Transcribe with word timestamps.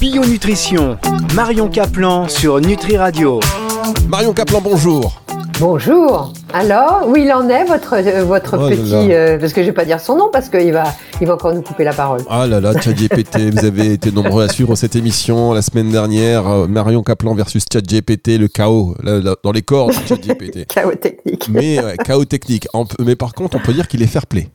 Bio 0.00 0.24
Nutrition, 0.24 0.98
Marion 1.34 1.68
Caplan 1.68 2.28
sur 2.28 2.60
Nutri 2.60 2.96
Radio. 2.96 3.40
Marion 4.08 4.32
Caplan, 4.32 4.60
bonjour. 4.60 5.20
Bonjour. 5.58 6.32
Alors, 6.52 7.08
où 7.08 7.16
il 7.16 7.32
en 7.32 7.48
est 7.48 7.64
votre, 7.64 7.94
euh, 7.94 8.24
votre 8.24 8.58
Oh 8.58 8.68
là 8.68 8.76
petit... 8.76 8.90
là. 8.90 8.98
euh, 8.98 9.38
parce 9.38 9.52
que 9.54 9.62
je 9.62 9.66
vais 9.68 9.72
pas 9.72 9.86
dire 9.86 10.00
son 10.00 10.16
nom 10.16 10.28
parce 10.30 10.50
qu'il 10.50 10.70
va, 10.72 10.84
il 11.20 11.26
va 11.26 11.34
encore 11.34 11.54
nous 11.54 11.62
couper 11.62 11.84
la 11.84 11.94
parole. 11.94 12.20
Ah 12.28 12.46
là 12.46 12.60
là, 12.60 12.78
ChatGPT, 12.78 13.50
vous 13.54 13.64
avez 13.64 13.94
été 13.94 14.12
nombreux 14.12 14.44
à 14.44 14.48
suivre 14.48 14.74
cette 14.76 14.96
émission 14.96 15.54
la 15.54 15.62
semaine 15.62 15.90
dernière. 15.90 16.46
euh, 16.46 16.66
Marion 16.66 17.02
Caplan 17.02 17.34
versus 17.34 17.64
ChatGPT, 17.72 18.38
le 18.38 18.48
chaos 18.48 18.94
là, 19.02 19.18
là, 19.18 19.34
dans 19.42 19.52
les 19.52 19.62
corps 19.62 19.88
de 19.88 19.94
ChatGPT. 20.06 20.66
Chaos 20.68 20.94
technique. 20.94 21.48
Mais 21.48 21.82
ouais, 21.82 21.96
chaos 21.96 22.24
technique. 22.26 22.66
En- 22.74 22.84
Mais 23.00 23.16
par 23.16 23.32
contre, 23.32 23.56
on 23.56 23.60
peut 23.60 23.72
dire 23.72 23.88
qu'il 23.88 24.02
est 24.02 24.06
fair 24.08 24.26
play. 24.26 24.48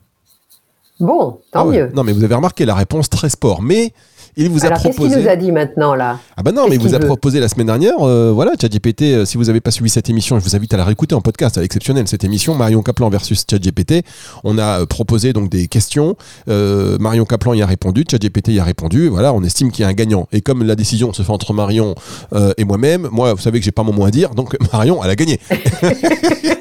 Bon, 1.00 1.40
tant 1.52 1.62
Ah 1.62 1.66
ouais. 1.66 1.78
mieux. 1.80 1.92
Non, 1.96 2.04
mais 2.04 2.12
vous 2.12 2.24
avez 2.24 2.36
remarqué 2.36 2.64
la 2.64 2.76
réponse 2.76 3.10
très 3.10 3.30
sport. 3.30 3.64
Mais 3.64 3.92
il 4.36 4.50
vous 4.50 4.64
a 4.64 4.68
Alors, 4.68 4.82
qu'est-ce 4.82 4.98
qu'il 4.98 5.06
proposé. 5.08 5.22
nous 5.22 5.30
a 5.30 5.36
dit 5.36 5.52
maintenant, 5.52 5.96
là? 5.96 6.20
Ah 6.38 6.44
bah 6.44 6.52
non, 6.52 6.68
mais 6.70 6.76
il 6.76 6.82
vous 6.82 6.96
a 6.96 7.00
veut 7.00 7.06
proposé 7.06 7.40
la 7.40 7.48
semaine 7.48 7.68
dernière, 7.68 7.96
euh, 8.02 8.32
voilà, 8.34 8.54
ChatGPT, 8.60 9.02
euh, 9.04 9.26
si 9.26 9.38
vous 9.38 9.46
n'avez 9.46 9.62
pas 9.62 9.72
suivi 9.72 9.90
cette 9.90 10.10
émission, 10.10 10.40
je 10.40 10.44
vous 10.44 10.56
invite 10.56 10.74
à 10.74 10.78
la 10.78 10.86
réécouter 10.86 11.16
en 11.16 11.22
podcast, 11.22 11.58
elle 11.58 11.64
est 11.64 11.66
exceptionnelle 11.66 12.08
cette 12.08 12.24
émission, 12.24 12.56
Marion 12.56 12.82
Caplan 12.82 13.10
versus 13.10 13.44
ChatGPT. 13.50 14.04
On 14.44 14.58
a 14.58 14.82
euh, 14.82 14.86
proposé 14.86 15.34
donc 15.34 15.50
des 15.50 15.68
questions, 15.68 16.16
euh, 16.50 16.98
Marion 17.00 17.26
Caplan 17.26 17.54
y 17.54 17.62
a 17.62 17.66
répondu, 17.66 18.06
ChatGPT 18.10 18.50
y 18.50 18.60
a 18.60 18.64
répondu, 18.64 19.08
voilà, 19.08 19.34
on 19.34 19.44
estime 19.44 19.72
qu'il 19.72 19.84
y 19.84 19.86
a 19.86 19.90
un 19.90 19.94
gagnant. 19.94 20.28
Et 20.32 20.42
comme 20.42 20.64
la 20.64 20.76
décision 20.76 21.14
se 21.14 21.24
fait 21.24 21.32
entre 21.32 21.54
Marion 21.54 21.96
euh, 22.34 22.54
et 22.58 22.64
moi-même, 22.64 23.10
moi, 23.12 23.34
vous 23.34 23.42
savez 23.42 23.60
que 23.60 23.66
j'ai 23.66 23.72
pas 23.72 23.84
mon 23.84 23.94
mot 23.94 24.06
à 24.06 24.12
dire, 24.12 24.32
donc 24.36 24.58
Marion, 24.74 25.04
elle 25.04 25.12
a 25.12 25.16
gagné. 25.16 25.40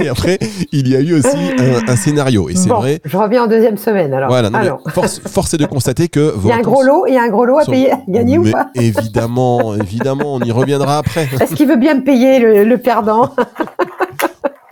et 0.00 0.08
après, 0.08 0.38
il 0.72 0.88
y 0.88 0.96
a 0.96 1.00
eu 1.00 1.14
aussi 1.14 1.36
un, 1.58 1.88
un 1.92 1.96
scénario, 1.96 2.48
et 2.48 2.54
c'est 2.56 2.68
Bon, 2.68 2.76
vrai. 2.80 3.00
je 3.04 3.16
reviens 3.16 3.44
en 3.44 3.46
deuxième 3.46 3.76
semaine, 3.76 4.12
alors. 4.14 4.28
Voilà, 4.28 4.50
non, 4.50 4.58
mais 4.58 4.66
Alors, 4.66 4.80
force, 4.94 5.20
force 5.26 5.54
est 5.54 5.58
de 5.58 5.66
constater 5.66 6.08
que 6.08 6.34
il 6.42 6.48
y 6.48 6.52
a 6.52 6.56
un 6.56 6.60
gros 6.60 6.82
lot, 6.82 7.06
il 7.06 7.14
y 7.14 7.18
a 7.18 7.22
un 7.22 7.28
gros 7.28 7.44
lot 7.44 7.58
à 7.58 7.64
sont- 7.64 7.72
payer, 7.72 7.92
à 7.92 7.98
gagner 8.08 8.38
ou 8.38 8.50
pas 8.50 8.68
Évidemment, 8.74 9.74
évidemment, 9.74 10.34
on 10.34 10.40
y 10.40 10.50
reviendra 10.50 10.98
après. 10.98 11.28
Est-ce 11.40 11.54
qu'il 11.54 11.68
veut 11.68 11.76
bien 11.76 11.94
me 11.94 12.04
payer, 12.04 12.38
le, 12.38 12.64
le 12.64 12.78
perdant 12.78 13.30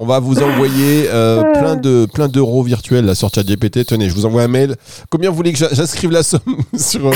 On 0.02 0.06
va 0.06 0.18
vous 0.18 0.42
envoyer 0.42 1.06
euh, 1.12 1.42
plein 1.60 1.76
de 1.76 2.06
plein 2.12 2.26
d'euros 2.28 2.62
virtuels 2.62 3.04
là, 3.04 3.14
sur 3.14 3.28
ChatGPT. 3.34 3.84
Tenez, 3.84 4.08
je 4.08 4.14
vous 4.14 4.24
envoie 4.24 4.42
un 4.42 4.48
mail. 4.48 4.76
Combien 5.10 5.28
vous 5.28 5.36
voulez 5.36 5.52
que 5.52 5.58
j'inscrive 5.58 6.10
la 6.10 6.22
somme 6.22 6.40
sur 6.74 7.06
euh, 7.06 7.12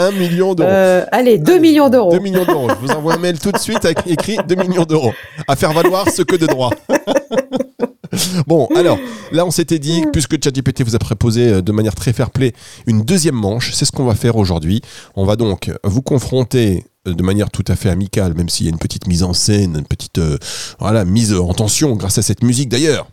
un 0.00 0.10
million 0.12 0.54
d'euros 0.54 0.68
Euh, 0.70 1.04
Allez, 1.12 1.38
2 1.38 1.58
millions 1.58 1.88
d'euros. 1.88 2.10
2 2.12 2.18
millions 2.18 2.44
d'euros. 2.44 2.68
Je 2.68 2.86
vous 2.86 2.92
envoie 2.92 3.14
un 3.14 3.18
mail 3.18 3.38
tout 3.38 3.52
de 3.52 3.58
suite 3.58 3.84
avec 3.84 4.06
écrit 4.06 4.38
2 4.46 4.54
millions 4.56 4.84
d'euros. 4.84 5.12
À 5.46 5.56
faire 5.56 5.72
valoir 5.72 6.08
ce 6.10 6.22
que 6.22 6.36
de 6.36 6.46
droit. 6.46 6.70
bon, 8.46 8.66
alors, 8.76 8.98
là, 9.32 9.44
on 9.44 9.50
s'était 9.50 9.78
dit, 9.78 10.04
puisque 10.12 10.42
ChatGPT 10.42 10.82
vous 10.82 10.94
a 10.96 10.98
proposé 10.98 11.48
euh, 11.48 11.62
de 11.62 11.72
manière 11.72 11.94
très 11.94 12.12
fair-play 12.12 12.52
une 12.86 13.02
deuxième 13.02 13.34
manche, 13.34 13.72
c'est 13.72 13.84
ce 13.84 13.92
qu'on 13.92 14.04
va 14.04 14.14
faire 14.14 14.36
aujourd'hui. 14.36 14.80
On 15.16 15.24
va 15.24 15.36
donc 15.36 15.70
vous 15.84 16.02
confronter 16.02 16.84
euh, 17.06 17.14
de 17.14 17.22
manière 17.22 17.50
tout 17.50 17.64
à 17.68 17.76
fait 17.76 17.90
amicale, 17.90 18.34
même 18.34 18.48
s'il 18.48 18.66
y 18.66 18.68
a 18.68 18.72
une 18.72 18.78
petite 18.78 19.06
mise 19.06 19.22
en 19.22 19.32
scène, 19.32 19.76
une 19.78 19.86
petite 19.86 20.18
euh, 20.18 20.38
voilà, 20.78 21.04
mise 21.04 21.34
en 21.34 21.52
tension 21.54 21.94
grâce 21.96 22.18
à 22.18 22.22
cette 22.22 22.42
musique 22.42 22.68
d'ailleurs. 22.68 23.06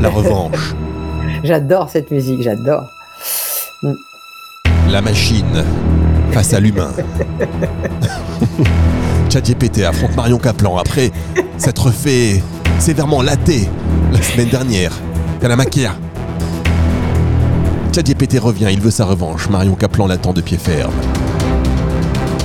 La 0.00 0.08
revanche, 0.08 0.74
J'adore 1.44 1.88
cette 1.88 2.10
musique, 2.10 2.42
j'adore. 2.42 2.82
La 4.90 5.00
machine 5.00 5.64
face 6.32 6.52
à 6.52 6.60
l'humain. 6.60 6.90
ChatGPT 9.30 9.84
affronte 9.84 10.16
Marion 10.16 10.38
Caplan 10.38 10.76
après 10.76 11.12
s'être 11.58 11.90
fait 11.90 12.42
sévèrement 12.78 13.22
latter 13.22 13.68
la 14.12 14.20
semaine 14.20 14.48
dernière. 14.48 14.92
Kalamakia. 15.40 15.94
ChatGPT 17.94 18.38
revient, 18.38 18.68
il 18.72 18.80
veut 18.80 18.90
sa 18.90 19.04
revanche. 19.04 19.48
Marion 19.48 19.74
Caplan 19.74 20.06
l'attend 20.06 20.32
de 20.32 20.40
pied 20.40 20.58
ferme. 20.58 20.92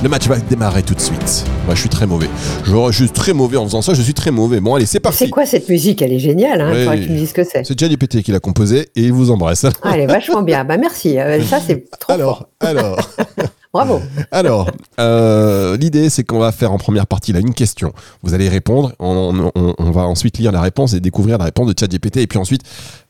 Le 0.06 0.10
match 0.10 0.28
va 0.28 0.36
démarrer 0.38 0.84
tout 0.84 0.94
de 0.94 1.00
suite. 1.00 1.44
Moi, 1.64 1.74
je 1.74 1.80
suis 1.80 1.88
très 1.88 2.06
mauvais. 2.06 2.28
Je, 2.64 2.70
je 2.92 2.92
suis 2.92 3.10
très 3.10 3.32
mauvais 3.32 3.56
en 3.56 3.64
faisant 3.64 3.82
ça, 3.82 3.92
je 3.92 4.02
suis 4.02 4.14
très 4.14 4.30
mauvais. 4.30 4.60
Bon, 4.60 4.76
allez, 4.76 4.86
c'est 4.86 4.92
C'est 4.92 5.00
parti. 5.00 5.30
quoi 5.30 5.46
cette 5.46 5.68
musique? 5.68 6.00
Elle 6.00 6.12
est 6.12 6.20
géniale, 6.20 6.60
hein. 6.60 6.72
faudrait 6.72 7.00
que 7.00 7.06
tu 7.06 7.10
me 7.10 7.16
dises 7.18 7.30
ce 7.30 7.34
que 7.34 7.42
c'est. 7.42 7.64
C'est 7.66 7.76
ChatGPT 7.76 8.22
qui 8.22 8.30
l'a 8.30 8.38
composé 8.38 8.82
et 8.94 9.02
il 9.02 9.12
vous 9.12 9.32
embrasse. 9.32 9.66
Ah, 9.82 9.90
elle 9.94 10.02
est 10.02 10.06
vachement 10.06 10.42
bien. 10.42 10.64
Bah 10.64 10.76
merci. 10.76 11.18
Euh, 11.18 11.42
Ça, 11.42 11.58
c'est 11.58 11.90
trop 11.98 12.12
Alors, 12.12 12.36
fort. 12.38 12.48
alors. 12.60 13.10
Bravo. 13.76 14.00
Alors, 14.30 14.70
euh, 14.98 15.76
l'idée, 15.76 16.08
c'est 16.08 16.24
qu'on 16.24 16.38
va 16.38 16.50
faire 16.50 16.72
en 16.72 16.78
première 16.78 17.06
partie 17.06 17.32
là 17.34 17.40
une 17.40 17.52
question. 17.52 17.92
Vous 18.22 18.32
allez 18.32 18.48
répondre. 18.48 18.92
On, 18.98 19.50
on- 19.54 19.74
on 19.78 19.90
va 19.90 20.02
ensuite 20.02 20.38
lire 20.38 20.50
la 20.50 20.62
réponse 20.62 20.94
et 20.94 21.00
découvrir 21.00 21.36
la 21.36 21.44
réponse 21.44 21.66
de 21.72 21.78
ChatGPT. 21.78 22.16
Et 22.18 22.26
puis 22.26 22.38
ensuite, 22.38 22.62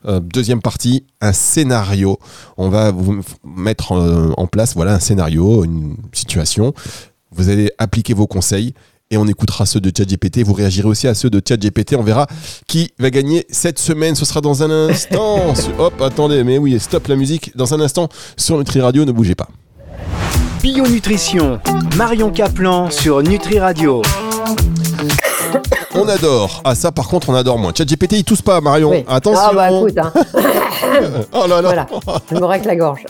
euh, 0.07 0.19
deuxième 0.19 0.61
partie, 0.61 1.05
un 1.21 1.33
scénario. 1.33 2.19
On 2.57 2.69
va 2.69 2.91
vous 2.91 3.21
mettre 3.45 3.93
en, 3.93 4.33
en 4.37 4.47
place, 4.49 4.75
voilà, 4.75 4.95
un 4.95 4.99
scénario, 5.01 5.63
une 5.65 5.95
situation. 6.13 6.75
Vous 7.31 7.49
allez 7.49 7.71
appliquer 7.79 8.13
vos 8.15 8.27
conseils. 8.27 8.75
Et 9.13 9.17
on 9.19 9.29
écoutera 9.29 9.67
ceux 9.67 9.79
de 9.81 9.93
ChatGPT. 9.97 10.43
Vous 10.43 10.53
réagirez 10.53 10.89
aussi 10.89 11.07
à 11.07 11.15
ceux 11.15 11.31
de 11.31 11.41
ChatGPT. 11.47 11.95
On 11.95 12.03
verra 12.03 12.27
qui 12.67 12.91
va 12.99 13.11
gagner 13.11 13.47
cette 13.51 13.79
semaine. 13.79 14.17
Ce 14.17 14.25
sera 14.25 14.41
dans 14.41 14.65
un 14.65 14.71
instant. 14.91 15.55
Hop, 15.79 16.01
attendez, 16.03 16.43
mais 16.43 16.59
oui, 16.59 16.77
stop 16.81 17.07
la 17.07 17.15
musique. 17.15 17.57
Dans 17.57 17.73
un 17.73 17.79
instant, 17.81 18.09
sur 18.37 18.59
Nutri 18.59 18.81
Radio, 18.81 19.05
ne 19.05 19.13
bougez 19.13 19.37
pas. 19.37 19.47
Bio 20.67 20.85
Nutrition, 20.85 21.61
Marion 21.97 22.33
Caplan 22.33 22.91
sur 22.91 23.23
Nutri 23.23 23.61
Radio. 23.61 24.03
On 25.95 26.09
adore. 26.09 26.61
Ah 26.65 26.75
ça 26.75 26.91
par 26.91 27.07
contre 27.07 27.29
on 27.29 27.37
adore 27.37 27.57
moins. 27.57 27.73
ChatGPT 27.73 28.15
il 28.15 28.25
tousse 28.25 28.43
pas 28.43 28.61
Marion. 28.61 28.91
Oui. 28.91 29.05
Attention. 29.07 29.45
Ah 29.49 29.55
bah 29.55 29.71
écoute, 29.71 29.97
hein. 29.97 30.13
oh 31.33 31.47
là 31.47 31.63
là. 31.63 31.87
voilà. 32.03 32.21
Je 32.29 32.35
me 32.35 32.45
règle 32.45 32.67
la 32.67 32.75
gorge. 32.75 33.05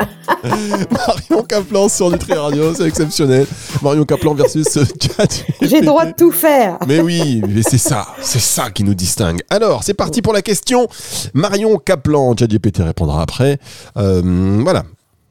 Marion 0.91 1.43
Caplan 1.45 1.89
sur 1.89 2.11
Nutri 2.11 2.35
Radio, 2.35 2.75
c'est 2.75 2.87
exceptionnel. 2.87 3.47
Marion 3.81 4.05
Caplan 4.05 4.35
versus 4.35 4.67
ChatGPT. 4.75 5.47
J'ai 5.63 5.81
le 5.81 5.87
droit 5.87 6.05
de 6.05 6.13
tout 6.13 6.33
faire. 6.33 6.77
Mais 6.87 7.01
oui, 7.01 7.41
mais 7.49 7.63
c'est 7.63 7.79
ça, 7.79 8.07
c'est 8.21 8.39
ça 8.39 8.71
qui 8.71 8.85
nous 8.85 8.95
distingue. 8.95 9.41
Alors, 9.49 9.83
c'est 9.83 9.95
parti 9.95 10.21
pour 10.21 10.35
la 10.35 10.43
question. 10.43 10.89
Marion 11.33 11.79
Kaplan, 11.79 12.37
ChatGPT 12.39 12.83
répondra 12.83 13.23
après. 13.23 13.57
Euh, 13.97 14.61
voilà, 14.63 14.83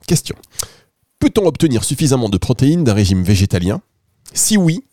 question. 0.08 0.36
Peut-on 1.26 1.48
obtenir 1.48 1.84
suffisamment 1.84 2.30
de 2.30 2.38
protéines 2.38 2.84
d'un 2.84 2.94
régime 2.94 3.24
végétalien? 3.24 3.82
Si 4.32 4.58
oui, 4.58 4.84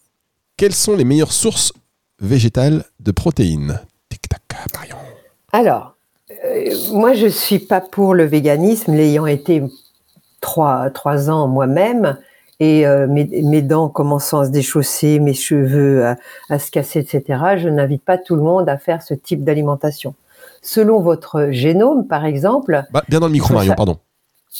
quelles 0.56 0.72
sont 0.74 0.96
les 0.96 1.04
meilleures 1.04 1.30
sources 1.30 1.74
végétales 2.20 2.86
de 3.00 3.10
protéines? 3.10 3.78
Tic-tac, 4.08 4.40
Marion. 4.72 4.96
Alors, 5.52 5.94
euh, 6.46 6.74
moi, 6.92 7.12
je 7.12 7.26
suis 7.26 7.58
pas 7.58 7.82
pour 7.82 8.14
le 8.14 8.24
véganisme, 8.24 8.94
l'ayant 8.94 9.26
été 9.26 9.62
trois, 10.40 10.88
trois 10.88 11.28
ans 11.28 11.48
moi-même, 11.48 12.16
et 12.60 12.86
euh, 12.86 13.06
mes, 13.06 13.26
mes 13.42 13.60
dents 13.60 13.90
commençant 13.90 14.38
à 14.38 14.46
se 14.46 14.50
déchausser, 14.50 15.18
mes 15.18 15.34
cheveux 15.34 16.06
à, 16.06 16.16
à 16.48 16.58
se 16.58 16.70
casser, 16.70 17.00
etc. 17.00 17.42
Je 17.58 17.68
n'invite 17.68 18.04
pas 18.04 18.16
tout 18.16 18.36
le 18.36 18.42
monde 18.42 18.70
à 18.70 18.78
faire 18.78 19.02
ce 19.02 19.12
type 19.12 19.44
d'alimentation. 19.44 20.14
Selon 20.62 21.02
votre 21.02 21.48
génome, 21.50 22.06
par 22.06 22.24
exemple, 22.24 22.84
Bah, 22.90 23.04
bien 23.06 23.20
dans 23.20 23.26
le 23.26 23.32
micro, 23.32 23.52
Marion, 23.52 23.74
pardon. 23.74 23.98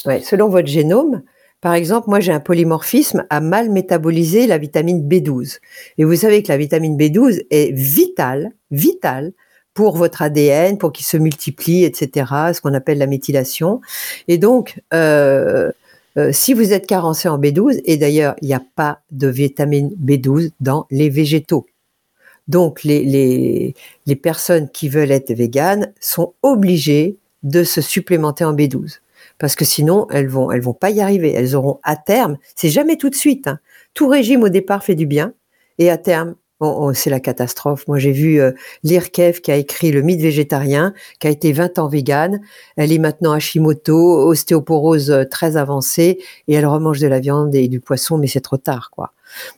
Ouais, 0.04 0.20
selon 0.20 0.50
votre 0.50 0.68
génome, 0.68 1.22
par 1.62 1.74
exemple, 1.74 2.10
moi 2.10 2.18
j'ai 2.18 2.32
un 2.32 2.40
polymorphisme 2.40 3.24
à 3.30 3.40
mal 3.40 3.70
métaboliser 3.70 4.48
la 4.48 4.58
vitamine 4.58 5.08
B12. 5.08 5.60
Et 5.96 6.04
vous 6.04 6.16
savez 6.16 6.42
que 6.42 6.48
la 6.48 6.58
vitamine 6.58 6.98
B12 6.98 7.46
est 7.50 7.72
vitale, 7.72 8.50
vitale 8.72 9.32
pour 9.72 9.96
votre 9.96 10.22
ADN, 10.22 10.76
pour 10.76 10.92
qu'il 10.92 11.06
se 11.06 11.16
multiplie, 11.16 11.84
etc., 11.84 12.26
ce 12.52 12.60
qu'on 12.60 12.74
appelle 12.74 12.98
la 12.98 13.06
méthylation. 13.06 13.80
Et 14.26 14.38
donc, 14.38 14.80
euh, 14.92 15.70
euh, 16.18 16.30
si 16.32 16.52
vous 16.52 16.72
êtes 16.72 16.88
carencé 16.88 17.28
en 17.28 17.38
B12, 17.38 17.80
et 17.84 17.96
d'ailleurs, 17.96 18.34
il 18.42 18.48
n'y 18.48 18.54
a 18.54 18.62
pas 18.74 18.98
de 19.12 19.28
vitamine 19.28 19.94
B12 20.04 20.50
dans 20.60 20.88
les 20.90 21.10
végétaux. 21.10 21.66
Donc, 22.48 22.82
les, 22.82 23.04
les, 23.04 23.74
les 24.06 24.16
personnes 24.16 24.68
qui 24.68 24.88
veulent 24.88 25.12
être 25.12 25.32
véganes 25.32 25.92
sont 26.00 26.34
obligées 26.42 27.18
de 27.44 27.62
se 27.62 27.80
supplémenter 27.80 28.44
en 28.44 28.52
B12 28.52 29.01
parce 29.42 29.56
que 29.56 29.66
sinon 29.66 30.06
elles 30.10 30.28
vont 30.28 30.50
elles 30.50 30.62
vont 30.62 30.72
pas 30.72 30.90
y 30.90 31.02
arriver. 31.02 31.34
Elles 31.34 31.54
auront 31.56 31.80
à 31.82 31.96
terme, 31.96 32.38
c'est 32.56 32.70
jamais 32.70 32.96
tout 32.96 33.10
de 33.10 33.14
suite. 33.14 33.48
hein. 33.48 33.58
Tout 33.92 34.08
régime 34.08 34.42
au 34.44 34.48
départ 34.48 34.82
fait 34.84 34.94
du 34.94 35.04
bien 35.06 35.34
et 35.78 35.90
à 35.90 35.98
terme 35.98 36.36
on- 36.60 36.90
on- 36.90 36.94
c'est 36.94 37.10
la 37.10 37.18
catastrophe. 37.18 37.88
Moi 37.88 37.98
j'ai 37.98 38.12
vu 38.12 38.40
euh, 38.40 38.52
Lirkev 38.84 39.40
qui 39.40 39.50
a 39.50 39.56
écrit 39.56 39.90
le 39.90 40.00
mythe 40.02 40.20
végétarien, 40.20 40.94
qui 41.18 41.26
a 41.26 41.30
été 41.30 41.52
20 41.52 41.78
ans 41.80 41.88
végane. 41.88 42.40
Elle 42.76 42.92
est 42.92 42.98
maintenant 42.98 43.32
Hashimoto, 43.32 44.28
ostéoporose 44.28 45.10
euh, 45.10 45.24
très 45.24 45.56
avancée 45.56 46.20
et 46.46 46.54
elle 46.54 46.66
remange 46.66 47.00
de 47.00 47.08
la 47.08 47.18
viande 47.18 47.52
et 47.56 47.66
du 47.66 47.80
poisson, 47.80 48.16
mais 48.16 48.28
c'est 48.28 48.40
trop 48.40 48.58
tard 48.58 48.90
quoi. 48.92 49.12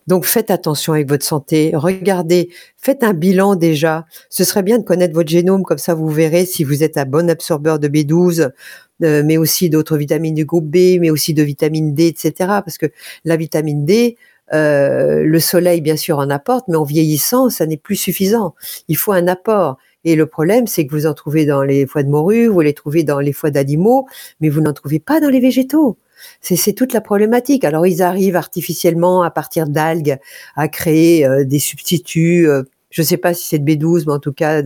Donc 0.06 0.24
faites 0.24 0.50
attention 0.52 0.92
avec 0.94 1.08
votre 1.08 1.24
santé, 1.26 1.72
regardez, 1.74 2.48
faites 2.78 3.02
un 3.02 3.12
bilan 3.12 3.56
déjà. 3.56 4.06
Ce 4.30 4.44
serait 4.44 4.62
bien 4.62 4.78
de 4.78 4.84
connaître 4.84 5.12
votre 5.14 5.28
génome, 5.28 5.62
comme 5.64 5.78
ça 5.78 5.94
vous 5.94 6.08
verrez 6.08 6.46
si 6.46 6.62
vous 6.64 6.82
êtes 6.84 6.96
un 6.96 7.04
bon 7.06 7.28
absorbeur 7.28 7.78
de 7.80 7.88
B12, 7.88 8.50
mais 9.00 9.36
aussi 9.36 9.70
d'autres 9.70 9.96
vitamines 9.96 10.34
du 10.34 10.44
groupe 10.44 10.66
B, 10.66 10.98
mais 11.00 11.10
aussi 11.10 11.34
de 11.34 11.42
vitamine 11.42 11.94
D, 11.94 12.06
etc. 12.06 12.32
Parce 12.64 12.78
que 12.78 12.86
la 13.24 13.36
vitamine 13.36 13.84
D, 13.84 14.16
euh, 14.52 15.22
le 15.24 15.40
soleil 15.40 15.80
bien 15.80 15.96
sûr 15.96 16.18
en 16.18 16.30
apporte, 16.30 16.68
mais 16.68 16.76
en 16.76 16.84
vieillissant, 16.84 17.48
ça 17.48 17.66
n'est 17.66 17.76
plus 17.76 17.96
suffisant. 17.96 18.54
Il 18.88 18.96
faut 18.96 19.12
un 19.12 19.26
apport. 19.26 19.78
Et 20.04 20.16
le 20.16 20.26
problème, 20.26 20.66
c'est 20.66 20.86
que 20.86 20.94
vous 20.94 21.06
en 21.06 21.14
trouvez 21.14 21.46
dans 21.46 21.62
les 21.62 21.86
foies 21.86 22.02
de 22.02 22.10
morue, 22.10 22.46
vous 22.46 22.60
les 22.60 22.74
trouvez 22.74 23.04
dans 23.04 23.20
les 23.20 23.32
foies 23.32 23.50
d'animaux, 23.50 24.06
mais 24.40 24.50
vous 24.50 24.60
n'en 24.60 24.74
trouvez 24.74 24.98
pas 24.98 25.18
dans 25.18 25.30
les 25.30 25.40
végétaux. 25.40 25.96
C'est 26.40 26.72
toute 26.74 26.92
la 26.92 27.00
problématique. 27.00 27.64
Alors 27.64 27.86
ils 27.86 28.02
arrivent 28.02 28.36
artificiellement 28.36 29.22
à 29.22 29.30
partir 29.30 29.66
d'algues 29.66 30.18
à 30.56 30.68
créer 30.68 31.26
euh, 31.26 31.44
des 31.44 31.58
substituts. 31.58 32.48
Euh, 32.48 32.62
je 32.94 33.02
ne 33.02 33.06
sais 33.06 33.16
pas 33.16 33.34
si 33.34 33.48
c'est 33.48 33.58
de 33.58 33.64
B12, 33.64 34.04
mais 34.06 34.12
en 34.12 34.20
tout 34.20 34.32
cas 34.32 34.62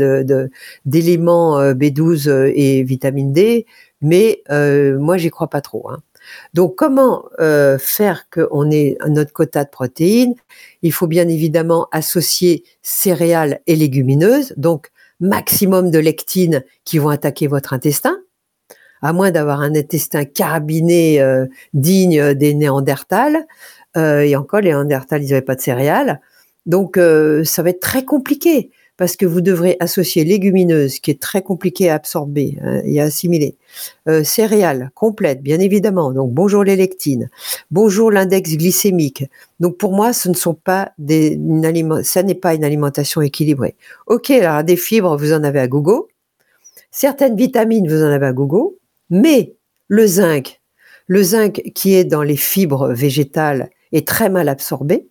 d'éléments 0.84 1.58
de, 1.60 1.72
B12 1.72 2.52
et 2.54 2.82
vitamine 2.82 3.32
D. 3.32 3.64
Mais 4.02 4.42
moi, 4.50 5.16
j'y 5.16 5.30
crois 5.30 5.48
pas 5.48 5.62
trop. 5.62 5.88
Hein. 5.88 6.02
Donc, 6.52 6.76
comment 6.76 7.24
faire 7.78 8.28
qu'on 8.30 8.70
ait 8.70 8.98
notre 9.08 9.32
quota 9.32 9.64
de 9.64 9.70
protéines? 9.70 10.34
Il 10.82 10.92
faut 10.92 11.06
bien 11.06 11.26
évidemment 11.26 11.88
associer 11.90 12.64
céréales 12.82 13.60
et 13.66 13.76
légumineuses. 13.76 14.52
Donc, 14.58 14.90
maximum 15.20 15.90
de 15.90 15.98
lectines 15.98 16.62
qui 16.84 16.98
vont 16.98 17.08
attaquer 17.08 17.46
votre 17.46 17.72
intestin, 17.72 18.18
à 19.02 19.12
moins 19.12 19.30
d'avoir 19.30 19.60
un 19.60 19.74
intestin 19.74 20.24
carabiné 20.24 21.20
euh, 21.20 21.46
digne 21.72 22.34
des 22.34 22.54
Néandertals. 22.54 23.46
Euh, 23.96 24.20
et 24.20 24.36
encore, 24.36 24.60
les 24.60 24.70
Néandertals, 24.70 25.22
ils 25.22 25.30
n'avaient 25.30 25.42
pas 25.42 25.54
de 25.54 25.60
céréales. 25.60 26.20
Donc, 26.68 26.96
euh, 26.96 27.42
ça 27.42 27.62
va 27.62 27.70
être 27.70 27.80
très 27.80 28.04
compliqué 28.04 28.70
parce 28.98 29.16
que 29.16 29.24
vous 29.24 29.40
devrez 29.40 29.76
associer 29.80 30.24
légumineuses, 30.24 30.98
qui 30.98 31.12
est 31.12 31.22
très 31.22 31.40
compliqué 31.40 31.88
à 31.88 31.94
absorber 31.94 32.58
hein, 32.60 32.82
et 32.84 33.00
à 33.00 33.04
assimiler, 33.04 33.56
euh, 34.08 34.24
céréales 34.24 34.90
complètes, 34.94 35.40
bien 35.40 35.60
évidemment. 35.60 36.12
Donc 36.12 36.32
bonjour 36.32 36.64
les 36.64 36.76
lectines, 36.76 37.30
bonjour 37.70 38.10
l'index 38.10 38.56
glycémique. 38.56 39.24
Donc 39.60 39.78
pour 39.78 39.92
moi, 39.92 40.12
ce 40.12 40.28
ne 40.28 40.34
sont 40.34 40.54
pas 40.54 40.92
des 40.98 41.36
n'est 41.36 42.34
pas 42.34 42.54
une 42.54 42.64
alimentation 42.64 43.22
équilibrée. 43.22 43.76
Ok, 44.08 44.30
alors 44.30 44.64
des 44.64 44.76
fibres, 44.76 45.16
vous 45.16 45.32
en 45.32 45.44
avez 45.44 45.60
à 45.60 45.68
gogo, 45.68 46.08
certaines 46.90 47.36
vitamines, 47.36 47.88
vous 47.88 48.02
en 48.02 48.10
avez 48.10 48.26
à 48.26 48.32
gogo, 48.32 48.78
mais 49.10 49.54
le 49.86 50.06
zinc, 50.06 50.60
le 51.06 51.22
zinc 51.22 51.62
qui 51.74 51.94
est 51.94 52.04
dans 52.04 52.24
les 52.24 52.36
fibres 52.36 52.88
végétales 52.88 53.70
est 53.92 54.06
très 54.06 54.28
mal 54.28 54.48
absorbé. 54.48 55.07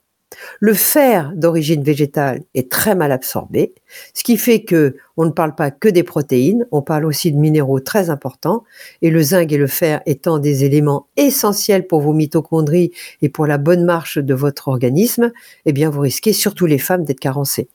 Le 0.60 0.74
fer 0.74 1.32
d'origine 1.36 1.84
végétale 1.84 2.44
est 2.54 2.72
très 2.72 2.96
mal 2.96 3.12
absorbé, 3.12 3.74
ce 4.14 4.24
qui 4.24 4.38
fait 4.38 4.64
que 4.64 4.96
on 5.18 5.26
ne 5.26 5.32
parle 5.32 5.56
pas 5.56 5.72
que 5.72 5.90
des 5.90 6.04
protéines, 6.04 6.66
on 6.72 6.82
parle 6.82 7.06
aussi 7.06 7.32
de 7.32 7.38
minéraux 7.38 7.80
très 7.80 8.10
importants, 8.10 8.64
et 9.02 9.10
le 9.10 9.22
zinc 9.22 9.52
et 9.52 9.58
le 9.58 9.68
fer 9.68 10.02
étant 10.06 10.38
des 10.38 10.64
éléments 10.64 11.08
essentiels 11.18 11.88
pour 11.88 12.02
vos 12.02 12.14
mitochondries 12.14 12.92
et 13.22 13.30
pour 13.30 13.48
la 13.48 13.58
bonne 13.58 13.84
marche 13.84 14.18
de 14.18 14.34
votre 14.34 14.68
organisme, 14.68 15.32
eh 15.66 15.74
bien 15.74 15.90
vous 15.90 16.02
risquez, 16.02 16.34
surtout 16.34 16.68
les 16.68 16.78
femmes, 16.78 17.04
d'être 17.04 17.20
carencées. 17.20 17.68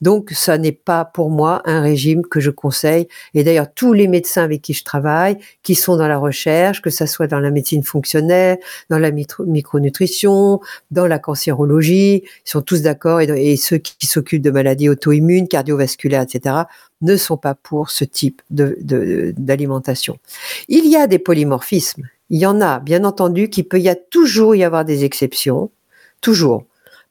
Donc, 0.00 0.32
ça 0.32 0.58
n'est 0.58 0.72
pas 0.72 1.06
pour 1.06 1.30
moi 1.30 1.62
un 1.64 1.80
régime 1.80 2.26
que 2.26 2.38
je 2.38 2.50
conseille. 2.50 3.08
Et 3.32 3.42
d'ailleurs, 3.42 3.72
tous 3.74 3.94
les 3.94 4.06
médecins 4.06 4.42
avec 4.42 4.60
qui 4.60 4.74
je 4.74 4.84
travaille, 4.84 5.38
qui 5.62 5.74
sont 5.74 5.96
dans 5.96 6.08
la 6.08 6.18
recherche, 6.18 6.82
que 6.82 6.90
ça 6.90 7.06
soit 7.06 7.26
dans 7.26 7.40
la 7.40 7.50
médecine 7.50 7.82
fonctionnelle, 7.82 8.58
dans 8.90 8.98
la 8.98 9.10
micronutrition, 9.10 10.60
dans 10.90 11.06
la 11.06 11.18
cancérologie, 11.18 12.22
ils 12.46 12.50
sont 12.50 12.60
tous 12.60 12.82
d'accord. 12.82 13.20
Et, 13.22 13.56
ceux 13.56 13.78
qui, 13.78 14.06
s'occupent 14.06 14.42
de 14.42 14.50
maladies 14.50 14.90
auto-immunes, 14.90 15.48
cardiovasculaires, 15.48 16.22
etc., 16.22 16.54
ne 17.00 17.16
sont 17.16 17.36
pas 17.36 17.54
pour 17.54 17.90
ce 17.90 18.04
type 18.04 18.42
d'alimentation. 18.50 20.18
Il 20.68 20.86
y 20.86 20.96
a 20.96 21.06
des 21.06 21.18
polymorphismes. 21.18 22.04
Il 22.30 22.40
y 22.40 22.46
en 22.46 22.60
a, 22.60 22.80
bien 22.80 23.04
entendu, 23.04 23.50
qui 23.50 23.62
peut 23.62 23.80
y 23.80 23.88
a 23.88 23.94
toujours 23.94 24.54
y 24.54 24.64
avoir 24.64 24.84
des 24.84 25.04
exceptions. 25.04 25.70
Toujours 26.20 26.64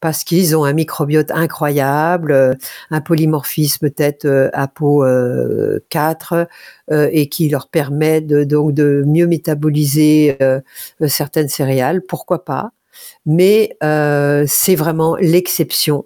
parce 0.03 0.25
qu'ils 0.25 0.53
ont 0.57 0.65
un 0.65 0.73
microbiote 0.73 1.31
incroyable, 1.31 2.33
euh, 2.33 2.53
un 2.91 2.99
polymorphisme 2.99 3.89
peut-être 3.89 4.25
euh, 4.25 4.49
APO4 4.49 6.47
euh, 6.91 7.09
et 7.13 7.29
qui 7.29 7.47
leur 7.47 7.69
permet 7.69 8.19
de, 8.19 8.43
donc 8.43 8.73
de 8.73 9.05
mieux 9.07 9.27
métaboliser 9.27 10.37
certaines 11.07 11.47
céréales, 11.47 12.01
pourquoi 12.01 12.43
pas? 12.43 12.71
Mais 13.25 13.77
c'est 14.45 14.75
vraiment 14.75 15.15
l'exception. 15.15 16.05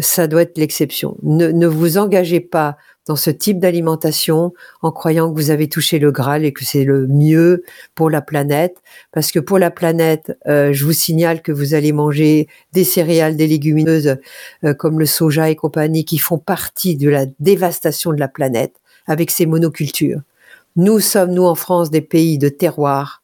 Ça 0.00 0.26
doit 0.26 0.42
être 0.42 0.58
l'exception. 0.58 1.16
ne 1.22 1.66
vous 1.66 1.98
engagez 1.98 2.40
pas 2.40 2.76
dans 3.10 3.16
ce 3.16 3.30
type 3.30 3.58
d'alimentation 3.58 4.52
en 4.82 4.92
croyant 4.92 5.32
que 5.32 5.34
vous 5.34 5.50
avez 5.50 5.68
touché 5.68 5.98
le 5.98 6.12
Graal 6.12 6.44
et 6.44 6.52
que 6.52 6.64
c'est 6.64 6.84
le 6.84 7.06
mieux 7.08 7.64
pour 7.94 8.10
la 8.10 8.22
planète. 8.22 8.76
Parce 9.10 9.32
que 9.32 9.40
pour 9.40 9.58
la 9.58 9.72
planète, 9.72 10.38
euh, 10.46 10.72
je 10.72 10.84
vous 10.84 10.92
signale 10.92 11.42
que 11.42 11.50
vous 11.50 11.74
allez 11.74 11.92
manger 11.92 12.46
des 12.72 12.84
céréales, 12.84 13.36
des 13.36 13.46
légumineuses 13.46 14.16
euh, 14.64 14.74
comme 14.74 15.00
le 15.00 15.06
soja 15.06 15.50
et 15.50 15.56
compagnie 15.56 16.04
qui 16.04 16.18
font 16.18 16.38
partie 16.38 16.96
de 16.96 17.08
la 17.08 17.26
dévastation 17.40 18.12
de 18.12 18.20
la 18.20 18.28
planète 18.28 18.76
avec 19.06 19.30
ces 19.30 19.46
monocultures. 19.46 20.20
Nous 20.76 21.00
sommes, 21.00 21.32
nous 21.32 21.46
en 21.46 21.56
France, 21.56 21.90
des 21.90 22.02
pays 22.02 22.38
de 22.38 22.48
terroir 22.48 23.19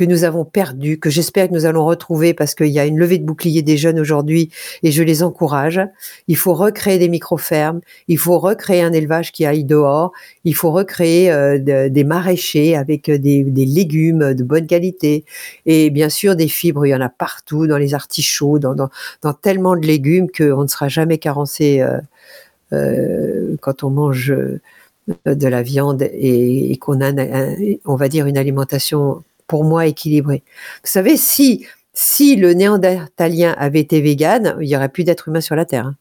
que 0.00 0.06
nous 0.06 0.24
avons 0.24 0.46
perdu, 0.46 0.98
que 0.98 1.10
j'espère 1.10 1.48
que 1.48 1.52
nous 1.52 1.66
allons 1.66 1.84
retrouver 1.84 2.32
parce 2.32 2.54
qu'il 2.54 2.68
y 2.68 2.78
a 2.78 2.86
une 2.86 2.96
levée 2.96 3.18
de 3.18 3.24
bouclier 3.24 3.60
des 3.60 3.76
jeunes 3.76 4.00
aujourd'hui 4.00 4.48
et 4.82 4.92
je 4.92 5.02
les 5.02 5.22
encourage. 5.22 5.78
Il 6.26 6.38
faut 6.38 6.54
recréer 6.54 6.98
des 6.98 7.10
micro-fermes, 7.10 7.82
il 8.08 8.16
faut 8.16 8.38
recréer 8.38 8.80
un 8.80 8.94
élevage 8.94 9.30
qui 9.30 9.44
aille 9.44 9.62
dehors, 9.62 10.12
il 10.44 10.54
faut 10.54 10.70
recréer 10.70 11.30
euh, 11.30 11.58
des 11.90 12.04
maraîchers 12.04 12.76
avec 12.76 13.10
des, 13.10 13.44
légumes 13.44 14.32
de 14.32 14.42
bonne 14.42 14.66
qualité 14.66 15.26
et 15.66 15.90
bien 15.90 16.08
sûr 16.08 16.34
des 16.34 16.48
fibres, 16.48 16.86
il 16.86 16.90
y 16.90 16.94
en 16.94 17.02
a 17.02 17.10
partout, 17.10 17.66
dans 17.66 17.76
les 17.76 17.92
artichauts, 17.92 18.58
dans, 18.58 18.88
tellement 19.42 19.76
de 19.76 19.86
légumes 19.86 20.28
qu'on 20.30 20.62
ne 20.62 20.68
sera 20.68 20.88
jamais 20.88 21.18
carencé 21.18 21.82
euh, 21.82 21.98
euh, 22.72 23.54
quand 23.60 23.84
on 23.84 23.90
mange 23.90 24.32
de 25.26 25.46
la 25.46 25.60
viande 25.60 26.08
et, 26.10 26.74
qu'on 26.78 27.02
a, 27.02 27.12
on 27.84 27.96
va 27.96 28.08
dire, 28.08 28.24
une 28.24 28.38
alimentation 28.38 29.22
pour 29.50 29.64
moi 29.64 29.86
équilibré. 29.86 30.44
Vous 30.84 30.90
savez, 30.90 31.16
si, 31.16 31.66
si 31.92 32.36
le 32.36 32.54
néandertalien 32.54 33.52
avait 33.58 33.80
été 33.80 34.00
vegan, 34.00 34.54
il 34.60 34.68
n'y 34.68 34.76
aurait 34.76 34.88
plus 34.88 35.02
d'êtres 35.02 35.26
humains 35.26 35.40
sur 35.40 35.56
la 35.56 35.64
Terre. 35.64 35.86
Hein. 35.86 35.96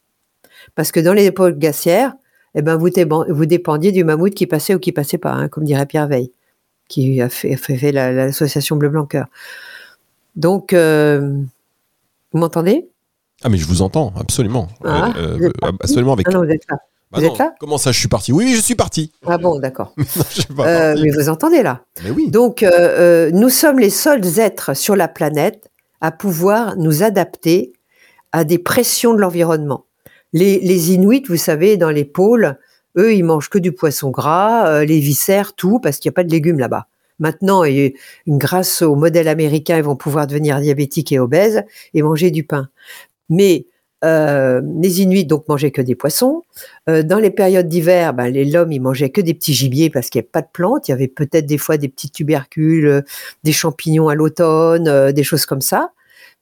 Parce 0.75 0.91
que 0.91 0.99
dans 0.99 1.13
les 1.13 1.25
époques 1.25 1.57
glaciaires, 1.57 2.13
eh 2.53 2.61
ben, 2.61 2.75
vous, 2.75 2.89
vous 3.29 3.45
dépendiez 3.47 3.91
du 3.91 4.03
mammouth 4.03 4.35
qui 4.35 4.45
passait 4.45 4.75
ou 4.75 4.79
qui 4.79 4.91
passait 4.91 5.17
pas, 5.17 5.31
hein, 5.31 5.47
comme 5.47 5.63
dirait 5.63 5.87
Pierre 5.87 6.07
Veil, 6.07 6.31
qui 6.89 7.19
a 7.23 7.27
fait, 7.27 7.55
fait, 7.55 7.91
l'association 7.91 8.75
Bleu-Blanc-Cœur. 8.75 9.25
Donc, 10.35 10.71
euh, 10.73 11.41
vous 12.31 12.39
m'entendez? 12.39 12.87
Ah, 13.41 13.49
mais 13.49 13.57
je 13.57 13.65
vous 13.65 13.81
entends, 13.81 14.13
absolument. 14.15 14.67
Ah, 14.83 15.11
euh, 15.17 15.39
euh, 15.41 15.71
absolument 15.81 16.13
avec. 16.13 16.27
Ah 16.29 16.33
non, 16.33 16.45
vous 16.45 16.51
êtes 16.51 16.67
là. 16.69 16.77
Bah 17.11 17.19
vous 17.19 17.25
êtes 17.25 17.37
là 17.39 17.55
Comment 17.59 17.77
ça, 17.77 17.91
je 17.91 17.99
suis 17.99 18.07
parti? 18.07 18.31
Oui, 18.31 18.45
oui, 18.45 18.55
je 18.55 18.61
suis 18.61 18.75
parti. 18.75 19.11
Ah 19.25 19.37
bon, 19.37 19.59
d'accord. 19.59 19.95
euh, 20.59 20.95
mais 21.01 21.09
vous 21.09 21.29
entendez 21.29 21.63
là? 21.63 21.81
Mais 22.03 22.11
oui. 22.11 22.29
Donc, 22.29 22.61
euh, 22.61 22.69
euh, 22.71 23.31
nous 23.31 23.49
sommes 23.49 23.79
les 23.79 23.89
seuls 23.89 24.39
êtres 24.39 24.75
sur 24.75 24.95
la 24.95 25.07
planète 25.07 25.71
à 26.01 26.11
pouvoir 26.11 26.77
nous 26.77 27.01
adapter 27.01 27.73
à 28.31 28.43
des 28.43 28.59
pressions 28.59 29.13
de 29.13 29.19
l'environnement. 29.19 29.85
Les, 30.33 30.59
les, 30.59 30.93
Inuits, 30.93 31.23
vous 31.27 31.37
savez, 31.37 31.77
dans 31.77 31.89
les 31.89 32.05
pôles, 32.05 32.59
eux, 32.97 33.15
ils 33.15 33.23
mangent 33.23 33.49
que 33.49 33.57
du 33.57 33.71
poisson 33.71 34.11
gras, 34.11 34.67
euh, 34.67 34.85
les 34.85 34.99
viscères, 34.99 35.55
tout, 35.55 35.79
parce 35.79 35.97
qu'il 35.97 36.09
n'y 36.09 36.13
a 36.13 36.17
pas 36.17 36.23
de 36.23 36.31
légumes 36.31 36.59
là-bas. 36.59 36.87
Maintenant, 37.17 37.65
et 37.65 37.95
grâce 38.27 38.81
au 38.81 38.95
modèle 38.95 39.27
américain, 39.27 39.77
ils 39.77 39.83
vont 39.83 39.97
pouvoir 39.97 40.27
devenir 40.27 40.61
diabétiques 40.61 41.11
et 41.11 41.19
obèses 41.19 41.63
et 41.93 42.01
manger 42.01 42.31
du 42.31 42.45
pain. 42.45 42.69
Mais 43.27 43.65
euh, 44.05 44.61
les 44.81 45.01
Inuits 45.01 45.25
donc 45.25 45.47
mangeaient 45.47 45.71
que 45.71 45.81
des 45.81 45.95
poissons. 45.95 46.43
Euh, 46.89 47.03
dans 47.03 47.19
les 47.19 47.31
périodes 47.31 47.67
d'hiver, 47.67 48.13
ben, 48.13 48.27
les 48.27 48.45
l'homme 48.45 48.71
il 48.71 48.81
mangeait 48.81 49.09
que 49.09 49.21
des 49.21 49.33
petits 49.33 49.53
gibiers 49.53 49.89
parce 49.89 50.09
qu'il 50.09 50.19
n'y 50.19 50.23
avait 50.23 50.31
pas 50.31 50.41
de 50.41 50.47
plantes. 50.51 50.87
Il 50.87 50.91
y 50.91 50.93
avait 50.93 51.07
peut-être 51.07 51.45
des 51.45 51.57
fois 51.57 51.77
des 51.77 51.89
petits 51.89 52.09
tubercules, 52.09 52.87
euh, 52.87 53.01
des 53.43 53.51
champignons 53.51 54.07
à 54.07 54.15
l'automne, 54.15 55.11
des 55.11 55.23
choses 55.23 55.45
comme 55.45 55.61
ça. 55.61 55.91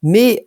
Mais 0.04 0.46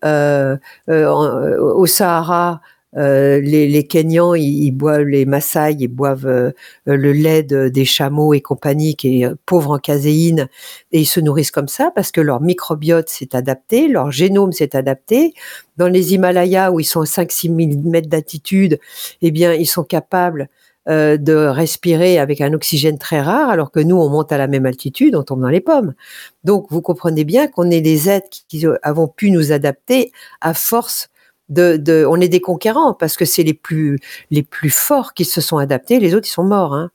au 0.87 1.87
Sahara, 1.87 2.61
euh, 2.97 3.41
les, 3.41 3.69
les 3.69 3.87
Kenyans, 3.87 4.35
ils, 4.35 4.73
boivent 4.73 5.03
les 5.03 5.25
Maasai, 5.25 5.77
ils 5.79 5.89
boivent 5.89 6.27
euh, 6.27 6.51
le 6.87 7.13
lait 7.13 7.43
des 7.43 7.85
chameaux 7.85 8.35
et 8.35 8.41
compagnie 8.41 8.97
qui 8.97 9.23
est 9.23 9.27
euh, 9.27 9.35
pauvre 9.47 9.71
en 9.73 9.79
caséine 9.79 10.49
et 10.91 11.01
ils 11.01 11.07
se 11.07 11.21
nourrissent 11.21 11.53
comme 11.53 11.69
ça 11.69 11.93
parce 11.95 12.11
que 12.11 12.21
leur 12.21 12.41
microbiote 12.41 13.09
s'est 13.09 13.37
adapté, 13.37 13.87
leur 13.89 14.11
génome 14.11 14.53
s'est 14.53 14.75
adapté. 14.77 15.35
Dans 15.77 15.89
les 15.89 16.15
Himalayas 16.15 16.73
où 16.73 16.81
ils 16.81 16.85
sont 16.85 17.03
à 17.03 17.05
5-6 17.05 17.73
000 17.75 17.89
mètres 17.89 18.09
d'altitude, 18.09 18.81
eh 19.23 19.31
bien, 19.31 19.55
ils 19.55 19.67
sont 19.67 19.85
capables 19.85 20.49
de 20.87 21.47
respirer 21.47 22.19
avec 22.19 22.41
un 22.41 22.53
oxygène 22.53 22.99
très 22.99 23.21
rare, 23.21 23.49
alors 23.49 23.71
que 23.71 23.79
nous, 23.79 23.97
on 23.97 24.09
monte 24.09 24.33
à 24.33 24.39
la 24.39 24.49
même 24.49 24.67
altitude, 24.67 25.15
on 25.15 25.23
tombe 25.23 25.41
dans 25.41 25.49
les 25.49 25.61
pommes. 25.61 25.95
Donc, 26.43 26.67
vous 26.71 26.83
comprenez 26.83 27.23
bien 27.23 27.47
qu'on 27.47 27.71
est 27.71 27.81
des 27.81 28.09
êtres 28.09 28.39
qui 28.49 28.67
avons 28.83 29.07
pu 29.07 29.31
nous 29.31 29.53
adapter 29.53 30.11
à 30.41 30.53
force 30.53 31.11
on 31.57 32.21
est 32.21 32.29
des 32.29 32.41
conquérants 32.41 32.95
parce 32.95 33.17
que 33.17 33.25
c'est 33.25 33.43
les 33.43 33.55
plus 33.55 33.99
les 34.31 34.43
plus 34.43 34.71
forts 34.71 35.15
qui 35.15 35.25
se 35.25 35.41
sont 35.41 35.59
adaptés, 35.59 36.01
les 36.01 36.15
autres 36.15 36.29
ils 36.29 36.33
sont 36.33 36.45
morts. 36.45 36.75
Hein. 36.75 36.91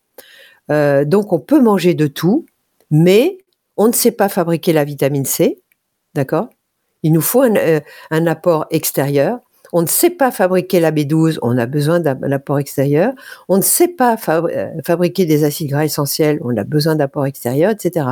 Euh, 0.72 1.06
donc 1.06 1.34
on 1.34 1.40
peut 1.40 1.62
manger 1.62 1.94
de 1.94 2.08
tout, 2.08 2.46
mais 2.92 3.38
on 3.78 3.88
ne 3.88 3.94
sait 3.94 4.12
pas 4.12 4.30
fabriquer 4.30 4.74
la 4.74 4.84
vitamine 4.84 5.26
C, 5.26 5.62
d'accord? 6.14 6.50
Il 7.04 7.14
nous 7.14 7.22
faut 7.22 7.42
un, 7.42 7.56
euh, 7.56 7.80
apport 8.12 8.66
extérieur. 8.72 9.40
On 9.74 9.82
ne 9.82 9.88
sait 9.88 10.10
pas 10.10 10.32
fabriquer 10.32 10.80
la 10.80 10.92
B12, 10.92 11.38
on 11.42 11.58
a 11.58 11.66
besoin 11.66 12.00
d'un 12.00 12.32
apport 12.32 12.60
extérieur. 12.60 13.14
On 13.50 13.58
ne 13.58 13.62
sait 13.62 13.90
pas 13.90 14.16
euh, 14.30 14.70
fabriquer 14.86 15.26
des 15.26 15.44
acides 15.44 15.70
gras 15.70 15.86
essentiels, 15.86 16.40
on 16.44 16.56
a 16.56 16.64
besoin 16.64 16.96
d'apport 16.96 17.26
extérieur, 17.26 17.72
etc. 17.72 18.08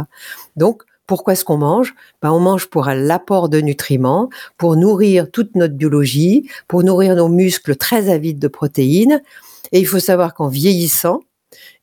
Donc 0.58 0.84
pourquoi 1.14 1.34
est-ce 1.34 1.46
qu'on 1.46 1.58
mange? 1.58 1.94
Ben, 2.24 2.32
On 2.32 2.40
mange 2.40 2.66
pour 2.72 2.86
l'apport 2.86 3.48
de 3.48 3.62
nutriments, 3.62 4.32
pour 4.58 4.76
nourrir 4.76 5.30
toute 5.30 5.54
notre 5.54 5.76
biologie, 5.76 6.50
pour 6.68 6.84
nourrir 6.84 7.16
nos 7.16 7.28
muscles 7.28 7.76
très 7.76 8.10
avides 8.10 8.40
de 8.40 8.48
protéines. 8.48 9.22
Et 9.72 9.80
il 9.80 9.86
faut 9.86 10.00
savoir 10.00 10.34
qu'en 10.34 10.48
vieillissant, 10.48 11.22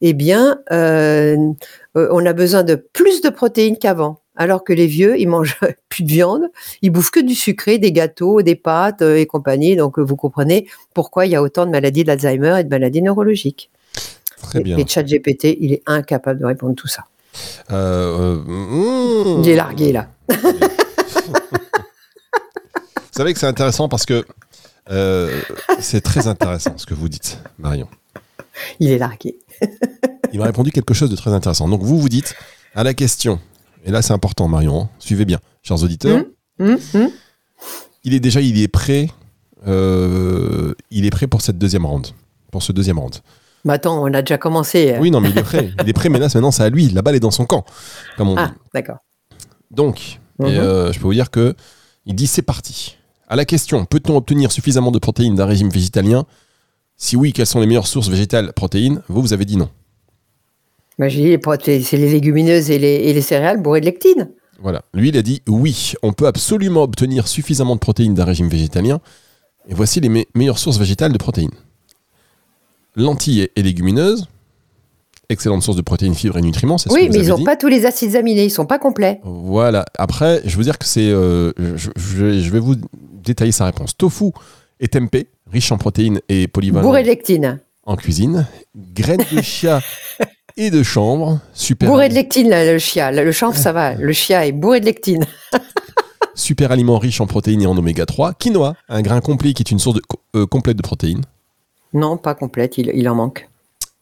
eh 0.00 0.14
bien, 0.14 0.58
euh, 0.72 1.36
euh, 1.96 2.08
on 2.10 2.26
a 2.26 2.32
besoin 2.32 2.64
de 2.64 2.74
plus 2.74 3.20
de 3.20 3.28
protéines 3.28 3.78
qu'avant. 3.78 4.20
Alors 4.34 4.64
que 4.64 4.72
les 4.72 4.88
vieux, 4.88 5.16
ils 5.16 5.28
mangent 5.28 5.60
plus 5.88 6.02
de 6.02 6.08
viande, 6.08 6.50
ils 6.82 6.90
bouffent 6.90 7.12
que 7.12 7.20
du 7.20 7.36
sucré, 7.36 7.78
des 7.78 7.92
gâteaux, 7.92 8.42
des 8.42 8.56
pâtes 8.56 9.02
euh, 9.02 9.14
et 9.14 9.26
compagnie. 9.26 9.76
Donc, 9.76 10.00
vous 10.00 10.16
comprenez 10.16 10.66
pourquoi 10.92 11.26
il 11.26 11.30
y 11.30 11.36
a 11.36 11.42
autant 11.42 11.66
de 11.66 11.70
maladies 11.70 12.02
d'Alzheimer 12.02 12.56
et 12.58 12.64
de 12.64 12.68
maladies 12.68 13.00
neurologiques. 13.00 13.70
Très 14.42 14.58
bien. 14.58 14.76
Et, 14.76 14.80
et 14.80 14.86
ChatGPT, 14.88 15.56
il 15.60 15.72
est 15.72 15.82
incapable 15.86 16.40
de 16.40 16.46
répondre 16.46 16.74
tout 16.74 16.88
ça. 16.88 17.04
Euh, 17.70 18.36
euh, 18.38 19.36
mmh. 19.38 19.42
Il 19.44 19.48
est 19.48 19.56
largué 19.56 19.92
là. 19.92 20.08
Vous 20.28 20.36
savez 23.12 23.32
que 23.32 23.38
c'est 23.38 23.46
intéressant 23.46 23.88
parce 23.88 24.06
que 24.06 24.24
euh, 24.90 25.40
c'est 25.80 26.00
très 26.00 26.26
intéressant 26.26 26.76
ce 26.76 26.86
que 26.86 26.94
vous 26.94 27.08
dites, 27.08 27.38
Marion. 27.58 27.88
Il 28.78 28.90
est 28.90 28.98
largué. 28.98 29.38
Il 30.32 30.38
m'a 30.38 30.46
répondu 30.46 30.70
quelque 30.70 30.94
chose 30.94 31.10
de 31.10 31.16
très 31.16 31.32
intéressant. 31.32 31.68
Donc 31.68 31.82
vous 31.82 31.98
vous 31.98 32.08
dites 32.08 32.34
à 32.74 32.82
la 32.82 32.94
question, 32.94 33.40
et 33.84 33.90
là 33.90 34.00
c'est 34.02 34.12
important, 34.12 34.48
Marion, 34.48 34.82
hein, 34.82 34.90
suivez 34.98 35.24
bien, 35.24 35.40
chers 35.62 35.82
auditeurs. 35.82 36.24
Hum, 36.58 36.78
hum. 36.94 37.10
Il 38.04 38.14
est 38.14 38.20
déjà, 38.20 38.40
il 38.40 38.60
est 38.60 38.68
prêt, 38.68 39.08
il 39.66 41.04
est 41.04 41.10
prêt 41.10 41.26
pour 41.26 41.42
cette 41.42 41.58
deuxième 41.58 41.84
round, 41.84 42.06
pour 42.50 42.62
ce 42.62 42.72
deuxième 42.72 42.98
round. 42.98 43.16
Mais 43.64 43.74
attends, 43.74 44.02
on 44.02 44.12
a 44.14 44.22
déjà 44.22 44.38
commencé. 44.38 44.96
Oui, 45.00 45.10
non, 45.10 45.20
mais 45.20 45.30
il 45.30 45.38
est 45.38 45.42
prêt. 45.42 45.70
Il 45.82 45.88
est 45.88 45.92
prêt, 45.92 46.08
mais 46.08 46.18
là, 46.18 46.28
c'est- 46.28 46.38
maintenant, 46.38 46.50
c'est 46.50 46.62
à 46.62 46.70
lui. 46.70 46.88
La 46.88 47.02
balle 47.02 47.14
est 47.16 47.20
dans 47.20 47.30
son 47.30 47.44
camp, 47.44 47.64
comme 48.16 48.28
on 48.30 48.34
dit. 48.36 48.42
Ah, 48.42 48.52
d'accord. 48.74 48.98
Donc, 49.70 50.18
Mhm. 50.38 50.46
et, 50.46 50.58
euh, 50.58 50.92
je 50.92 50.98
peux 50.98 51.04
vous 51.06 51.12
dire 51.14 51.30
que 51.30 51.54
il 52.06 52.14
dit 52.14 52.26
c'est 52.26 52.42
parti. 52.42 52.96
À 53.28 53.36
la 53.36 53.44
question, 53.44 53.84
peut-on 53.84 54.16
obtenir 54.16 54.50
suffisamment 54.50 54.90
de 54.90 54.98
protéines 54.98 55.34
d'un 55.36 55.44
régime 55.46 55.68
végétalien? 55.68 56.24
Si 56.96 57.16
oui, 57.16 57.32
quelles 57.32 57.46
sont 57.46 57.60
les 57.60 57.66
meilleures 57.66 57.86
sources 57.86 58.08
végétales 58.08 58.52
protéines? 58.52 59.02
Vous, 59.08 59.20
vous 59.22 59.32
avez 59.32 59.44
dit 59.44 59.56
non. 59.56 59.68
Moi, 60.98 61.08
j'ai 61.08 61.36
dit, 61.38 61.82
c'est 61.84 61.96
les 61.96 62.10
légumineuses 62.10 62.70
et 62.70 62.78
les, 62.78 62.88
et 62.94 63.12
les 63.14 63.22
céréales 63.22 63.62
bourrées 63.62 63.80
de 63.80 63.86
lectine. 63.86 64.30
Voilà. 64.62 64.82
Lui, 64.92 65.08
il 65.08 65.16
a 65.16 65.22
dit 65.22 65.40
oui, 65.48 65.92
on 66.02 66.12
peut 66.12 66.26
absolument 66.26 66.82
obtenir 66.82 67.26
suffisamment 67.28 67.74
de 67.74 67.80
protéines 67.80 68.14
d'un 68.14 68.24
régime 68.24 68.48
végétalien. 68.48 69.00
Et 69.68 69.74
voici 69.74 70.00
les 70.00 70.08
me- 70.08 70.24
meilleures 70.34 70.58
sources 70.58 70.78
végétales 70.78 71.12
de 71.12 71.18
protéines. 71.18 71.50
Lentilles 72.96 73.48
et- 73.56 73.62
légumineuses, 73.62 74.26
excellente 75.28 75.62
source 75.62 75.76
de 75.76 75.82
protéines, 75.82 76.14
fibres 76.14 76.38
et 76.38 76.42
nutriments. 76.42 76.76
c'est 76.78 76.88
ce 76.88 76.94
Oui, 76.94 77.06
vous 77.08 77.12
mais 77.12 77.24
ils 77.24 77.28
n'ont 77.28 77.44
pas 77.44 77.56
tous 77.56 77.68
les 77.68 77.86
acides 77.86 78.16
aminés, 78.16 78.44
ils 78.44 78.50
sont 78.50 78.66
pas 78.66 78.78
complets. 78.78 79.20
Voilà. 79.24 79.84
Après, 79.96 80.42
je 80.44 80.56
veux 80.56 80.64
dire 80.64 80.78
que 80.78 80.86
c'est. 80.86 81.08
euh, 81.10 81.52
je, 81.76 81.90
je- 81.96 82.40
je 82.40 82.50
vais 82.50 82.58
vous 82.60 82.74
détailler 83.22 83.52
sa 83.52 83.64
réponse. 83.66 83.96
Tofu 83.96 84.32
et 84.80 84.88
tempeh, 84.88 85.26
riche 85.52 85.70
en 85.72 85.78
protéines 85.78 86.20
et 86.28 86.48
polyvalent 86.48 86.82
Bourrées 86.86 87.02
de 87.02 87.08
lectine. 87.08 87.60
en 87.84 87.96
cuisine. 87.96 88.46
Graines 88.94 89.24
de 89.32 89.40
chia 89.42 89.80
et 90.56 90.70
de 90.70 90.82
chanvre, 90.82 91.38
super, 91.54 91.88
Bourré 91.88 92.08
de 92.08 92.14
lectine, 92.14 92.48
là, 92.48 92.70
le 92.72 92.78
chia. 92.78 93.12
Le 93.12 93.30
chanvre, 93.32 93.56
ça 93.56 93.72
va. 93.72 93.94
Le 93.94 94.12
chia 94.12 94.46
est 94.46 94.52
bourré 94.52 94.80
de 94.80 94.86
lectine. 94.86 95.24
super 96.34 96.72
aliment 96.72 96.98
riche 96.98 97.20
en 97.20 97.26
protéines 97.26 97.62
et 97.62 97.66
en 97.66 97.76
oméga 97.76 98.06
3. 98.06 98.32
Quinoa, 98.34 98.74
un 98.88 99.02
grain 99.02 99.20
complet 99.20 99.52
qui 99.52 99.62
est 99.62 99.70
une 99.70 99.78
source 99.78 99.96
de- 99.96 100.02
euh, 100.36 100.46
complète 100.46 100.76
de 100.76 100.82
protéines. 100.82 101.22
Non, 101.92 102.16
pas 102.16 102.34
complète, 102.34 102.78
il, 102.78 102.90
il 102.94 103.08
en 103.08 103.14
manque. 103.14 103.48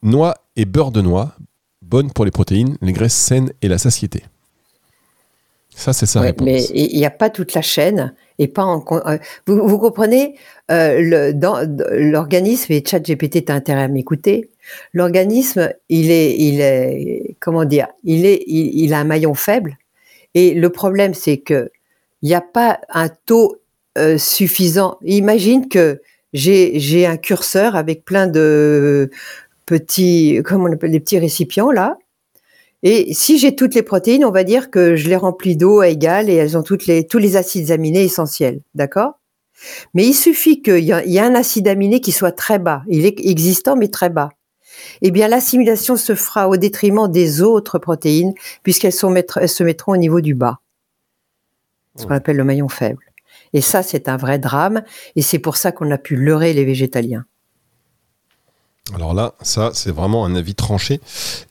Noix 0.02 0.34
et 0.56 0.64
beurre 0.64 0.90
de 0.92 1.00
noix, 1.00 1.34
bonne 1.82 2.10
pour 2.12 2.24
les 2.24 2.30
protéines, 2.30 2.76
les 2.82 2.92
graisses 2.92 3.14
saines 3.14 3.52
et 3.62 3.68
la 3.68 3.78
satiété. 3.78 4.22
Ça, 5.74 5.92
c'est 5.92 6.06
sa 6.06 6.20
Ouais, 6.20 6.26
réponse. 6.26 6.44
mais 6.44 6.64
il 6.74 6.96
n'y 6.98 7.06
a 7.06 7.10
pas 7.10 7.30
toute 7.30 7.54
la 7.54 7.62
chaîne 7.62 8.12
et 8.40 8.48
pas 8.48 8.64
en. 8.64 8.84
euh, 9.06 9.18
vous, 9.46 9.66
vous 9.68 9.78
comprenez 9.78 10.34
euh, 10.72 11.00
le- 11.00 11.34
dans- 11.34 11.64
dans 11.66 11.84
l'organisme 11.92 12.72
et 12.72 12.82
ChatGPT, 12.84 13.44
t'as 13.44 13.54
intérêt 13.54 13.82
à 13.84 13.88
m'écouter. 13.88 14.50
L'organisme, 14.92 15.72
il 15.88 16.10
est, 16.10 16.36
il 16.36 16.60
est, 16.60 17.36
comment 17.40 17.64
dire, 17.64 17.86
il 18.02 18.26
est, 18.26 18.42
il, 18.48 18.74
il 18.80 18.92
a 18.92 18.98
un 18.98 19.04
maillon 19.04 19.34
faible. 19.34 19.78
Et 20.34 20.52
le 20.54 20.68
problème, 20.70 21.14
c'est 21.14 21.38
que 21.38 21.70
il 22.22 22.28
n'y 22.28 22.34
a 22.34 22.40
pas 22.40 22.80
un 22.92 23.08
taux 23.08 23.56
euh, 23.98 24.18
suffisant. 24.18 24.98
Imagine 25.04 25.68
que 25.68 26.00
j'ai 26.32 26.78
j'ai 26.78 27.06
un 27.06 27.16
curseur 27.16 27.76
avec 27.76 28.04
plein 28.04 28.26
de 28.26 29.10
petits, 29.66 30.40
comment 30.44 30.64
on 30.64 30.72
appelle, 30.72 30.90
des 30.92 31.00
petits 31.00 31.18
récipients 31.18 31.70
là. 31.70 31.96
Et 32.84 33.12
si 33.12 33.38
j'ai 33.38 33.56
toutes 33.56 33.74
les 33.74 33.82
protéines, 33.82 34.24
on 34.24 34.30
va 34.30 34.44
dire 34.44 34.70
que 34.70 34.94
je 34.94 35.08
les 35.08 35.16
remplis 35.16 35.56
d'eau 35.56 35.80
à 35.80 35.88
égal 35.88 36.30
et 36.30 36.34
elles 36.34 36.56
ont 36.56 36.62
toutes 36.62 36.86
les, 36.86 37.06
tous 37.06 37.18
les 37.18 37.36
acides 37.36 37.72
aminés 37.72 38.04
essentiels. 38.04 38.60
D'accord? 38.74 39.18
Mais 39.94 40.06
il 40.06 40.14
suffit 40.14 40.62
qu'il 40.62 40.84
y, 40.84 40.92
a- 40.92 41.04
il 41.04 41.10
y 41.10 41.18
a 41.18 41.24
un 41.24 41.34
acide 41.34 41.66
aminé 41.66 42.00
qui 42.00 42.12
soit 42.12 42.30
très 42.30 42.60
bas. 42.60 42.82
Il 42.88 43.04
est 43.04 43.18
existant, 43.26 43.74
mais 43.74 43.88
très 43.88 44.10
bas. 44.10 44.28
Eh 45.02 45.10
bien, 45.10 45.26
l'assimilation 45.26 45.96
se 45.96 46.14
fera 46.14 46.48
au 46.48 46.56
détriment 46.56 47.10
des 47.10 47.42
autres 47.42 47.80
protéines, 47.80 48.32
puisqu'elles 48.62 48.92
sont 48.92 49.10
mettre- 49.10 49.38
elles 49.38 49.48
se 49.48 49.64
mettront 49.64 49.92
au 49.94 49.96
niveau 49.96 50.20
du 50.20 50.34
bas. 50.36 50.60
Ce 51.96 52.06
qu'on 52.06 52.14
appelle 52.14 52.36
le 52.36 52.44
maillon 52.44 52.68
faible. 52.68 53.07
Et 53.52 53.60
ça, 53.60 53.82
c'est 53.82 54.08
un 54.08 54.16
vrai 54.16 54.38
drame. 54.38 54.82
Et 55.16 55.22
c'est 55.22 55.38
pour 55.38 55.56
ça 55.56 55.72
qu'on 55.72 55.90
a 55.90 55.98
pu 55.98 56.16
leurrer 56.16 56.52
les 56.52 56.64
végétaliens. 56.64 57.24
Alors 58.94 59.14
là, 59.14 59.34
ça, 59.42 59.70
c'est 59.74 59.90
vraiment 59.90 60.24
un 60.24 60.34
avis 60.34 60.54
tranché. 60.54 61.00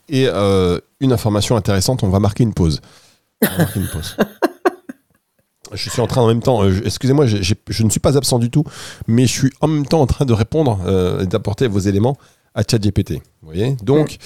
Et 0.10 0.28
euh, 0.28 0.80
une 1.00 1.14
information 1.14 1.56
intéressante, 1.56 2.04
on 2.04 2.10
va 2.10 2.20
marquer 2.20 2.44
une 2.44 2.54
pause. 2.54 2.82
On 3.42 3.48
va 3.48 3.58
marquer 3.60 3.80
une 3.80 3.88
pause. 3.88 4.16
Je 5.74 5.90
suis 5.90 6.02
en 6.02 6.08
train 6.08 6.22
en 6.22 6.28
même 6.28 6.42
temps, 6.42 6.64
euh, 6.64 6.82
excusez-moi, 6.86 7.26
je 7.26 7.84
ne 7.84 7.90
suis 7.90 8.00
pas 8.00 8.18
absent 8.18 8.40
du 8.40 8.50
tout, 8.50 8.64
mais 9.06 9.28
je 9.28 9.32
suis 9.34 9.52
en 9.60 9.68
même 9.68 9.86
temps 9.86 10.00
en 10.00 10.08
train 10.08 10.24
de 10.24 10.32
répondre 10.32 10.80
euh, 10.86 11.24
et 11.24 11.26
d'apporter 11.26 11.68
vos 11.68 11.80
éléments 11.80 12.18
à 12.56 12.64
ChatGPT. 12.64 13.22
Vous 13.48 13.54
voyez 13.54 13.78
Donc, 13.82 14.18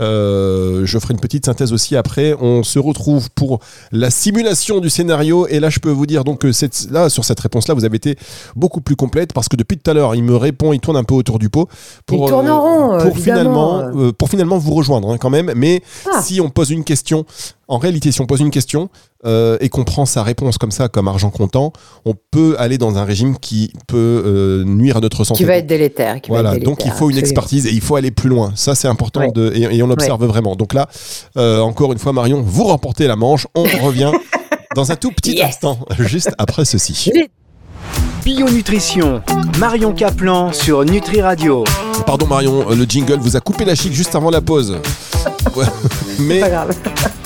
euh, 0.00 0.86
je 0.86 0.98
ferai 0.98 1.12
une 1.12 1.20
petite 1.20 1.44
synthèse 1.44 1.74
aussi 1.74 1.96
après. 1.96 2.34
On 2.40 2.62
se 2.62 2.78
retrouve 2.78 3.28
pour 3.34 3.60
la 3.92 4.10
simulation 4.10 4.80
du 4.80 4.88
scénario. 4.88 5.46
Et 5.48 5.60
là, 5.60 5.68
je 5.68 5.80
peux 5.80 5.90
vous 5.90 6.06
dire 6.06 6.24
donc 6.24 6.38
que 6.40 6.50
cette, 6.52 6.86
là, 6.90 7.10
sur 7.10 7.26
cette 7.26 7.40
réponse-là, 7.40 7.74
vous 7.74 7.84
avez 7.84 7.96
été 7.98 8.16
beaucoup 8.56 8.80
plus 8.80 8.96
complète 8.96 9.34
parce 9.34 9.50
que 9.50 9.56
depuis 9.56 9.76
tout 9.76 9.90
à 9.90 9.92
l'heure, 9.92 10.14
il 10.14 10.22
me 10.24 10.34
répond, 10.34 10.72
il 10.72 10.80
tourne 10.80 10.96
un 10.96 11.04
peu 11.04 11.12
autour 11.14 11.38
du 11.38 11.50
pot. 11.50 11.68
Il 12.10 12.16
tourne 12.16 12.48
en 12.48 12.62
rond, 12.62 12.88
pour 13.02 13.18
évidemment. 13.18 13.20
finalement, 13.20 13.80
euh, 13.98 14.12
pour 14.12 14.30
finalement 14.30 14.56
vous 14.56 14.72
rejoindre 14.72 15.10
hein, 15.10 15.18
quand 15.18 15.28
même. 15.30 15.52
Mais 15.54 15.82
Ah. 16.10 16.22
si 16.22 16.40
on 16.40 16.48
pose 16.48 16.70
une 16.70 16.84
question, 16.84 17.26
en 17.68 17.76
réalité, 17.76 18.10
si 18.10 18.20
on 18.22 18.26
pose 18.26 18.40
une 18.40 18.50
question 18.50 18.88
euh, 19.26 19.56
et 19.60 19.68
qu'on 19.68 19.84
prend 19.84 20.06
sa 20.06 20.22
réponse 20.22 20.58
comme 20.58 20.70
ça, 20.72 20.88
comme 20.88 21.06
argent 21.06 21.30
comptant, 21.30 21.72
on 22.04 22.14
peut 22.30 22.56
aller 22.58 22.78
dans 22.78 22.96
un 22.96 23.04
régime 23.04 23.38
qui 23.38 23.72
peut 23.86 24.22
euh, 24.26 24.64
nuire 24.64 24.96
à 24.96 25.00
notre 25.00 25.22
santé. 25.24 25.38
Qui 25.38 25.44
va 25.44 25.56
être 25.56 25.66
délétère. 25.66 26.20
qui 26.20 26.30
va 26.30 26.40
Voilà, 26.40 26.58
donc 26.58 26.84
il 26.84 26.90
faut 26.90 27.10
une 27.10 27.18
expertise 27.18 27.66
et 27.66 27.70
il 27.70 27.80
faut 27.80 27.94
aller 27.96 28.10
plus 28.10 28.28
loin. 28.28 28.52
Ça, 28.56 28.69
c'est 28.74 28.88
important 28.88 29.20
Ouais. 29.20 29.32
de, 29.32 29.52
et, 29.54 29.76
et 29.76 29.82
on 29.82 29.90
observe 29.90 30.24
vraiment. 30.26 30.56
Donc 30.56 30.72
là, 30.74 30.88
euh, 31.36 31.60
encore 31.60 31.92
une 31.92 31.98
fois, 31.98 32.12
Marion, 32.12 32.42
vous 32.44 32.64
remportez 32.64 33.06
la 33.06 33.16
manche. 33.16 33.46
On 33.54 33.62
revient 33.82 34.12
dans 34.74 34.90
un 34.92 34.96
tout 34.96 35.10
petit 35.12 35.34
Yes. 35.36 35.46
instant, 35.48 35.78
juste 35.98 36.30
après 36.38 36.64
ceci. 36.64 37.10
Bio-nutrition, 38.24 39.22
Marion 39.58 39.92
Caplan 39.92 40.52
sur 40.52 40.84
Nutri 40.84 41.22
Radio. 41.22 41.64
Pardon, 42.06 42.26
Marion, 42.26 42.70
euh, 42.70 42.74
le 42.74 42.84
jingle 42.84 43.18
vous 43.18 43.34
a 43.36 43.40
coupé 43.40 43.64
la 43.64 43.74
chic 43.74 43.92
juste 43.94 44.14
avant 44.14 44.30
la 44.30 44.40
pause. 44.42 44.76
Ouais. 45.56 45.64
Mais 46.18 46.42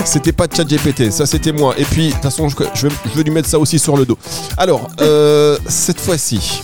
c'était 0.04 0.32
pas 0.32 0.46
ChatGPT, 0.54 1.10
ça 1.10 1.26
c'était 1.26 1.52
moi. 1.52 1.74
Et 1.78 1.84
puis, 1.84 2.08
de 2.08 2.12
toute 2.12 2.22
façon, 2.22 2.48
je, 2.48 2.54
je 2.74 2.86
vais 3.16 3.22
lui 3.24 3.32
mettre 3.32 3.48
ça 3.48 3.58
aussi 3.58 3.78
sur 3.78 3.96
le 3.96 4.06
dos. 4.06 4.16
Alors, 4.56 4.88
euh, 5.00 5.58
cette 5.66 6.00
fois-ci. 6.00 6.62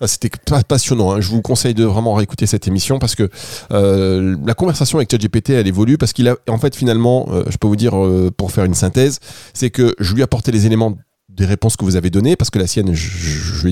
Ah, 0.00 0.06
C'était 0.06 0.30
pas 0.48 0.62
passionnant. 0.62 1.12
hein. 1.12 1.20
Je 1.20 1.28
vous 1.28 1.42
conseille 1.42 1.74
de 1.74 1.84
vraiment 1.84 2.14
réécouter 2.14 2.46
cette 2.46 2.66
émission 2.68 2.98
parce 2.98 3.14
que 3.14 3.28
euh, 3.72 4.36
la 4.46 4.54
conversation 4.54 4.98
avec 4.98 5.10
ChatGPT 5.10 5.50
elle 5.50 5.66
évolue 5.66 5.98
parce 5.98 6.12
qu'il 6.12 6.28
a 6.28 6.36
en 6.48 6.58
fait 6.58 6.76
finalement, 6.76 7.26
euh, 7.30 7.44
je 7.48 7.56
peux 7.56 7.66
vous 7.66 7.76
dire 7.76 7.96
euh, 7.96 8.30
pour 8.36 8.52
faire 8.52 8.64
une 8.64 8.74
synthèse, 8.74 9.20
c'est 9.54 9.70
que 9.70 9.94
je 9.98 10.12
lui 10.14 10.20
ai 10.20 10.24
apporté 10.24 10.52
les 10.52 10.66
éléments 10.66 10.96
des 11.36 11.44
réponses 11.44 11.76
que 11.76 11.84
vous 11.84 11.96
avez 11.96 12.10
données 12.10 12.36
parce 12.36 12.50
que 12.50 12.58
la 12.58 12.66
sienne, 12.66 12.94
je, 12.94 13.08
je- 13.08 13.68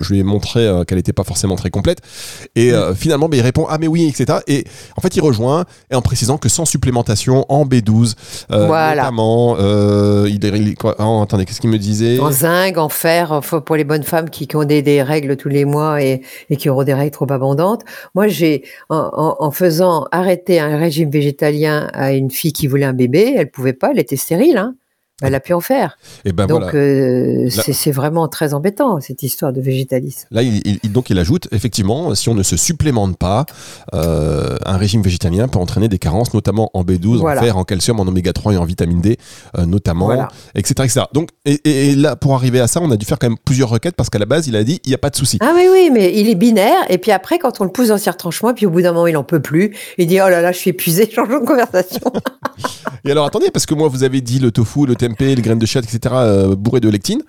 je 0.00 0.12
lui, 0.12 0.18
ai- 0.20 0.22
montré 0.22 0.66
euh, 0.66 0.84
qu'elle 0.84 0.98
n'était 0.98 1.12
pas 1.12 1.24
forcément 1.24 1.56
très 1.56 1.70
complète. 1.70 1.98
Et 2.54 2.72
euh, 2.72 2.94
finalement, 2.94 3.28
ben, 3.28 3.36
il 3.38 3.42
répond 3.42 3.66
ah 3.68 3.78
mais 3.78 3.86
oui, 3.86 4.06
etc. 4.08 4.40
Et 4.46 4.64
en 4.96 5.00
fait, 5.00 5.16
il 5.16 5.20
rejoint 5.22 5.64
et 5.90 5.94
en 5.94 6.02
précisant 6.02 6.38
que 6.38 6.48
sans 6.48 6.64
supplémentation 6.64 7.44
en 7.48 7.64
B12, 7.64 8.14
euh, 8.50 8.66
Voilà. 8.66 9.02
notamment, 9.02 9.56
euh, 9.58 10.26
il, 10.28 10.42
il- 10.44 10.74
quoi, 10.76 10.96
oh, 10.98 11.20
attendez, 11.22 11.44
qu'est-ce 11.44 11.60
qu'il 11.60 11.70
me 11.70 11.78
disait? 11.78 12.18
En 12.20 12.30
zinc, 12.32 12.76
en 12.78 12.88
fer, 12.88 13.40
pour 13.64 13.76
les 13.76 13.84
bonnes 13.84 14.02
femmes 14.02 14.30
qui, 14.30 14.46
qui 14.46 14.56
ont 14.56 14.64
des, 14.64 14.82
des 14.82 15.02
règles 15.02 15.36
tous 15.36 15.48
les 15.48 15.64
mois 15.64 16.02
et, 16.02 16.22
et 16.50 16.56
qui 16.56 16.68
auront 16.68 16.84
des 16.84 16.94
règles 16.94 17.12
trop 17.12 17.30
abondantes. 17.32 17.82
Moi, 18.14 18.28
j'ai, 18.28 18.64
en, 18.88 18.96
en- 19.12 19.36
en 19.38 19.50
faisant 19.50 20.06
arrêter 20.12 20.60
un 20.60 20.76
régime 20.78 21.10
végétalien 21.10 21.88
à 21.94 22.12
une 22.12 22.30
fille 22.30 22.52
qui 22.52 22.66
voulait 22.66 22.84
un 22.84 22.92
bébé, 22.92 23.34
elle 23.36 23.50
pouvait 23.50 23.72
pas, 23.72 23.90
elle 23.92 23.98
était 23.98 24.16
stérile. 24.16 24.56
Hein. 24.58 24.74
Elle 25.22 25.34
a 25.34 25.40
pu 25.40 25.52
en 25.52 25.60
faire. 25.60 25.98
Et 26.24 26.32
ben 26.32 26.46
Donc 26.46 26.62
voilà. 26.62 26.74
euh, 26.78 27.48
c'est 27.50 27.90
vraiment 27.90 28.28
très 28.28 28.54
embêtant 28.54 29.00
cette 29.00 29.22
histoire 29.22 29.52
de 29.52 29.60
végétalisme. 29.60 30.26
Là, 30.30 30.42
il, 30.42 30.62
il- 30.82 30.92
donc 30.92 31.10
il 31.10 31.18
ajoute, 31.18 31.48
effectivement, 31.52 32.14
si 32.14 32.28
on 32.28 32.34
ne 32.34 32.42
se 32.42 32.56
supplémente 32.56 33.16
pas, 33.18 33.44
euh, 33.94 34.56
un 34.64 34.76
régime 34.76 35.02
végétalien 35.02 35.48
peut 35.48 35.58
entraîner 35.58 35.88
des 35.88 35.98
carences, 35.98 36.32
notamment 36.34 36.70
en 36.74 36.82
B12, 36.84 37.18
Voilà. 37.18 37.40
en 37.40 37.44
fer, 37.44 37.56
en 37.56 37.64
calcium, 37.64 38.00
en 38.00 38.06
oméga 38.06 38.32
3 38.32 38.52
et 38.54 38.56
en 38.56 38.64
vitamine 38.64 39.00
D, 39.00 39.16
euh, 39.56 39.66
notamment, 39.66 40.06
Voilà. 40.06 40.28
etc., 40.54 40.74
etc. 40.84 41.00
Donc, 41.12 41.30
et, 41.44 41.94
là, 41.94 42.16
pour 42.16 42.34
arriver 42.34 42.60
à 42.60 42.66
ça, 42.66 42.80
on 42.82 42.90
a 42.90 42.96
dû 42.96 43.04
faire 43.06 43.18
quand 43.18 43.28
même 43.28 43.38
plusieurs 43.44 43.68
requêtes 43.70 43.96
parce 43.96 44.10
qu'à 44.10 44.18
la 44.18 44.26
base, 44.26 44.46
il 44.46 44.56
a 44.56 44.64
dit, 44.64 44.80
il 44.84 44.88
n'y 44.88 44.94
a 44.94 44.98
pas 44.98 45.10
de 45.10 45.16
souci. 45.16 45.38
Ah 45.40 45.52
oui, 45.54 45.66
oui, 45.72 45.90
mais 45.92 46.12
il 46.18 46.28
est 46.28 46.34
binaire. 46.34 46.76
Et 46.88 46.98
puis 46.98 47.10
après, 47.10 47.38
quand 47.38 47.60
on 47.60 47.64
le 47.64 47.70
pousse 47.70 47.88
dans 47.88 47.98
ses 47.98 48.10
retranchements, 48.10 48.54
puis 48.54 48.66
au 48.66 48.70
bout 48.70 48.82
d'un 48.82 48.92
moment, 48.92 49.06
il 49.06 49.16
en 49.16 49.24
peut 49.24 49.40
plus. 49.40 49.74
Il 49.98 50.06
dit 50.06 50.20
Oh 50.20 50.28
là 50.28 50.40
là, 50.40 50.52
je 50.52 50.58
suis 50.58 50.70
épuisé, 50.70 51.10
changeons 51.14 51.40
de 51.40 51.46
conversation. 51.46 52.00
Et 53.04 53.10
alors, 53.10 53.26
attendez, 53.26 53.50
parce 53.50 53.66
que 53.66 53.74
moi, 53.74 53.88
vous 53.88 54.02
avez 54.02 54.20
dit 54.20 54.38
le 54.38 54.50
tofu, 54.50 54.86
le 54.86 54.96
tempeh, 55.08 55.34
les 55.34 55.42
graines 55.42 55.58
de 55.58 55.66
chat, 55.66 55.80
etc., 55.80 56.14
euh, 56.18 56.54
bourrés 56.56 56.80
de 56.80 56.88
lectine. 56.88 57.22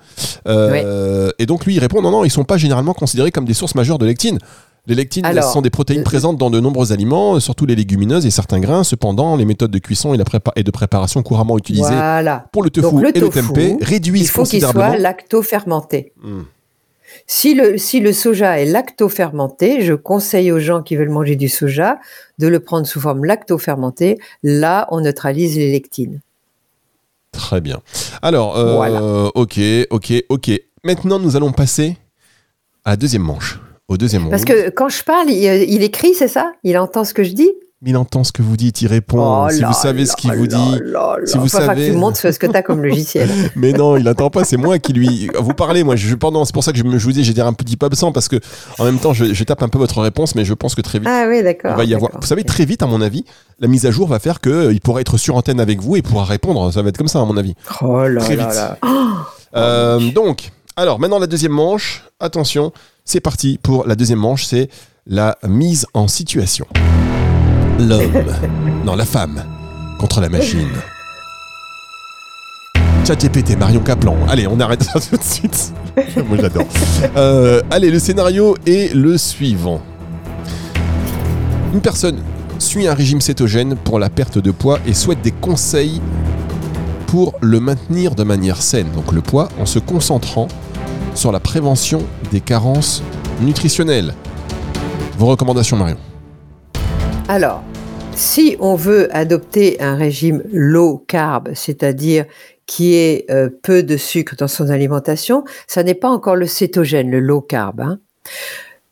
Euh, 0.48 1.32
Et 1.40 1.46
donc, 1.46 1.66
lui, 1.66 1.76
il 1.76 1.80
répond, 1.80 2.02
non, 2.02 2.12
non, 2.12 2.24
ils 2.24 2.30
sont 2.30 2.44
pas 2.44 2.58
généralement 2.58 2.94
considérés 2.94 3.32
comme 3.32 3.46
des 3.46 3.54
sources 3.54 3.76
majeures 3.76 3.98
de 3.98 4.06
lectine. 4.06 4.40
Les 4.88 4.96
lectines 4.96 5.26
Alors, 5.26 5.52
sont 5.52 5.62
des 5.62 5.70
protéines 5.70 6.02
euh, 6.02 6.04
présentes 6.04 6.38
dans 6.38 6.50
de 6.50 6.60
nombreux 6.60 6.92
aliments, 6.92 7.36
euh, 7.36 7.40
surtout 7.40 7.66
les 7.66 7.76
légumineuses 7.76 8.26
et 8.26 8.32
certains 8.32 8.60
grains. 8.60 8.84
Cependant, 8.84 9.36
les 9.36 9.46
méthodes 9.46 9.72
de 9.72 9.78
cuisson 9.78 10.14
et, 10.14 10.18
la 10.18 10.24
prépa- 10.24 10.54
et 10.56 10.64
de 10.64 10.72
préparation 10.72 11.22
couramment 11.22 11.58
utilisées 11.58 11.94
voilà. 11.94 12.46
pour 12.52 12.64
le 12.64 12.70
tofu 12.70 12.90
Donc, 12.90 13.02
le 13.02 13.10
et 13.10 13.20
le 13.20 13.28
tofu, 13.28 13.42
tempeh 13.48 13.78
Il 13.80 13.86
réduisent 13.86 14.32
faut 14.32 14.44
qu'il 14.44 14.62
soit 14.62 14.98
lacto-fermenté. 14.98 16.14
Hmm. 16.24 16.42
Si 17.28 17.54
le, 17.54 17.78
si 17.78 18.00
le 18.00 18.14
soja 18.14 18.60
est 18.60 18.66
lacto-fermenté, 18.66 19.82
je 19.82 19.94
conseille 19.94 20.52
aux 20.52 20.60
gens 20.60 20.82
qui 20.82 20.96
veulent 20.96 21.10
manger 21.10 21.36
du 21.36 21.50
soja 21.50 22.00
de 22.38 22.48
le 22.48 22.60
prendre 22.60 22.88
sous 22.88 23.00
forme 23.00 23.26
lacto-fermentée. 23.26 24.18
Là, 24.44 24.88
on 24.92 25.02
neutralise 25.02 25.56
les 25.58 25.72
lectines. 25.72 26.22
Très 27.32 27.62
bien. 27.62 27.80
Alors, 28.22 28.58
euh, 28.58 28.74
Voilà. 28.76 29.02
ok, 29.36 29.60
ok, 29.90 30.14
ok. 30.30 30.52
Maintenant, 30.84 31.20
nous 31.20 31.36
allons 31.36 31.52
passer 31.52 31.98
à 32.86 32.92
la 32.92 32.96
deuxième 32.98 33.24
manche. 33.24 33.60
Au 33.88 33.98
deuxième 33.98 34.30
Parce 34.30 34.46
que 34.46 34.70
quand 34.70 34.90
je 34.90 35.04
parle, 35.04 35.30
il, 35.32 35.44
il 35.70 35.82
écrit, 35.84 36.14
c'est 36.14 36.28
ça? 36.28 36.52
Il 36.64 36.78
entend 36.78 37.04
ce 37.04 37.14
que 37.14 37.24
je 37.24 37.32
dis? 37.34 37.52
Il 37.86 37.96
entend 37.96 38.26
ce 38.26 38.34
que 38.34 38.42
vous 38.42 38.58
dites, 38.58 38.82
il 38.82 38.88
répond. 38.88 39.46
Oh 39.46 39.50
si 39.50 39.64
vous 39.64 39.72
savez 39.72 40.06
ce 40.06 40.14
qu'il 40.18 40.34
vous 40.34 40.48
dit. 40.48 40.56
là 40.84 41.16
si 41.24 41.36
là. 41.36 41.40
vous 41.42 41.48
pas 41.48 41.66
savez- 41.66 41.88
que 41.88 41.92
tu 41.94 41.98
montres 41.98 42.18
ce 42.18 42.28
que 42.38 42.46
tu 42.46 42.54
as 42.58 42.62
comme 42.62 42.84
logiciel. 42.84 43.30
Mais 43.56 43.72
non, 43.72 43.96
il 43.96 44.06
attend 44.10 44.30
pas, 44.30 44.44
c'est 44.44 44.58
moi 44.58 44.80
qui 44.80 44.92
lui. 44.92 45.30
Vous 45.40 45.54
parlez, 45.54 45.86
moi, 45.86 45.96
je 45.96 46.14
pendant. 46.16 46.44
C'est 46.44 46.52
pour 46.54 46.66
ça 46.66 46.74
que 46.74 46.78
je, 46.78 46.84
me, 46.84 46.98
je 46.98 47.06
vous 47.06 47.14
dis, 47.14 47.24
j'ai 47.24 47.40
un 47.40 47.54
petit 47.54 47.78
peu 47.78 47.86
absent 47.86 48.12
parce 48.12 48.28
que 48.28 48.36
en 48.80 48.84
même 48.84 49.00
temps, 49.00 49.14
je, 49.14 49.34
je 49.34 49.44
tape 49.46 49.64
un 49.64 49.70
peu 49.70 49.78
votre 49.78 50.02
réponse, 50.02 50.36
mais 50.36 50.44
je 50.44 50.54
pense 50.54 50.76
que 50.76 50.82
très 50.82 51.00
vite. 51.00 51.08
Ah 51.10 51.28
oui, 51.30 51.42
d'accord. 51.42 51.78
va 51.78 51.86
y 51.86 51.96
avoir. 51.96 52.12
Vous 52.20 52.28
savez, 52.28 52.44
très 52.44 52.66
vite, 52.66 52.84
à 52.84 52.86
mon 52.86 53.00
avis, 53.02 53.24
la 53.62 53.70
mise 53.70 53.86
à 53.86 53.92
jour 53.92 54.10
va 54.10 54.20
faire 54.20 54.42
que 54.42 54.50
euh, 54.50 54.74
il 54.74 54.82
pourra 54.82 55.00
être 55.00 55.18
sur 55.18 55.38
antenne 55.38 55.62
avec 55.62 55.80
vous 55.82 55.96
et 55.96 56.02
pourra 56.02 56.26
répondre. 56.26 56.74
Ça 56.74 56.82
va 56.82 56.90
être 56.90 56.98
comme 56.98 57.08
ça, 57.08 57.22
à 57.22 57.26
mon 57.26 57.38
avis. 57.38 57.56
Oh 57.82 58.06
là 58.06 58.20
Très 58.20 58.36
vite. 58.36 58.46
là. 58.56 58.78
Euh, 59.56 60.12
donc, 60.12 60.52
alors 60.76 61.00
maintenant 61.00 61.18
la 61.18 61.26
deuxième 61.26 61.54
manche. 61.54 62.04
Attention, 62.20 62.72
c'est 63.04 63.20
parti 63.20 63.58
pour 63.58 63.88
la 63.88 63.96
deuxième 63.96 64.20
manche. 64.20 64.46
C'est 64.46 64.70
la 65.08 65.40
mise 65.48 65.88
en 65.96 66.08
situation. 66.08 66.68
L'homme, 67.80 68.26
non 68.84 68.98
la 68.98 69.06
femme, 69.06 69.42
contre 69.98 70.20
la 70.20 70.28
machine. 70.28 70.68
ChatGPT, 73.08 73.58
Marion 73.58 73.80
Caplan. 73.80 74.18
Allez, 74.28 74.48
on 74.48 74.60
arrête 74.60 74.84
ça 74.84 75.00
tout 75.00 75.16
de 75.16 75.24
suite. 75.24 75.74
Moi 76.28 76.38
j'adore. 76.42 76.66
Euh, 77.16 77.62
allez, 77.72 77.90
le 77.90 78.00
scénario 78.00 78.58
est 78.66 78.94
le 78.94 79.18
suivant. 79.18 79.82
Une 81.74 81.80
personne 81.80 82.18
suit 82.58 82.86
un 82.86 82.94
régime 82.94 83.22
cétogène 83.22 83.78
pour 83.78 83.98
la 83.98 84.10
perte 84.10 84.40
de 84.40 84.52
poids 84.52 84.80
et 84.86 84.94
souhaite 84.94 85.22
des 85.22 85.32
conseils 85.32 86.02
pour 87.08 87.34
le 87.40 87.62
maintenir 87.62 88.14
de 88.14 88.26
manière 88.26 88.62
saine, 88.62 88.92
donc 88.94 89.14
le 89.14 89.22
poids, 89.22 89.48
en 89.58 89.66
se 89.66 89.80
concentrant 89.80 90.50
sur 91.16 91.32
la 91.32 91.40
prévention 91.40 92.04
des 92.30 92.42
carences 92.42 93.02
nutritionnelles. 93.40 94.14
Vos 95.18 95.28
recommandations, 95.28 95.78
Marion? 95.78 95.98
Alors, 97.30 97.62
si 98.16 98.58
on 98.60 98.74
veut 98.74 99.08
adopter 99.16 99.80
un 99.80 99.94
régime 99.94 100.42
low 100.52 100.98
carb, 100.98 101.50
c'est-à-dire 101.54 102.26
qui 102.66 102.96
ait 102.96 103.28
euh, 103.30 103.52
peu 103.62 103.84
de 103.84 103.98
sucre 103.98 104.36
dans 104.36 104.48
son 104.48 104.72
alimentation, 104.72 105.44
ça 105.68 105.84
n'est 105.84 105.94
pas 105.94 106.10
encore 106.10 106.36
le 106.36 106.48
cétogène, 106.48 107.12
le 107.12 107.20
low 107.20 107.40
carb. 107.40 107.82
hein. 107.82 108.00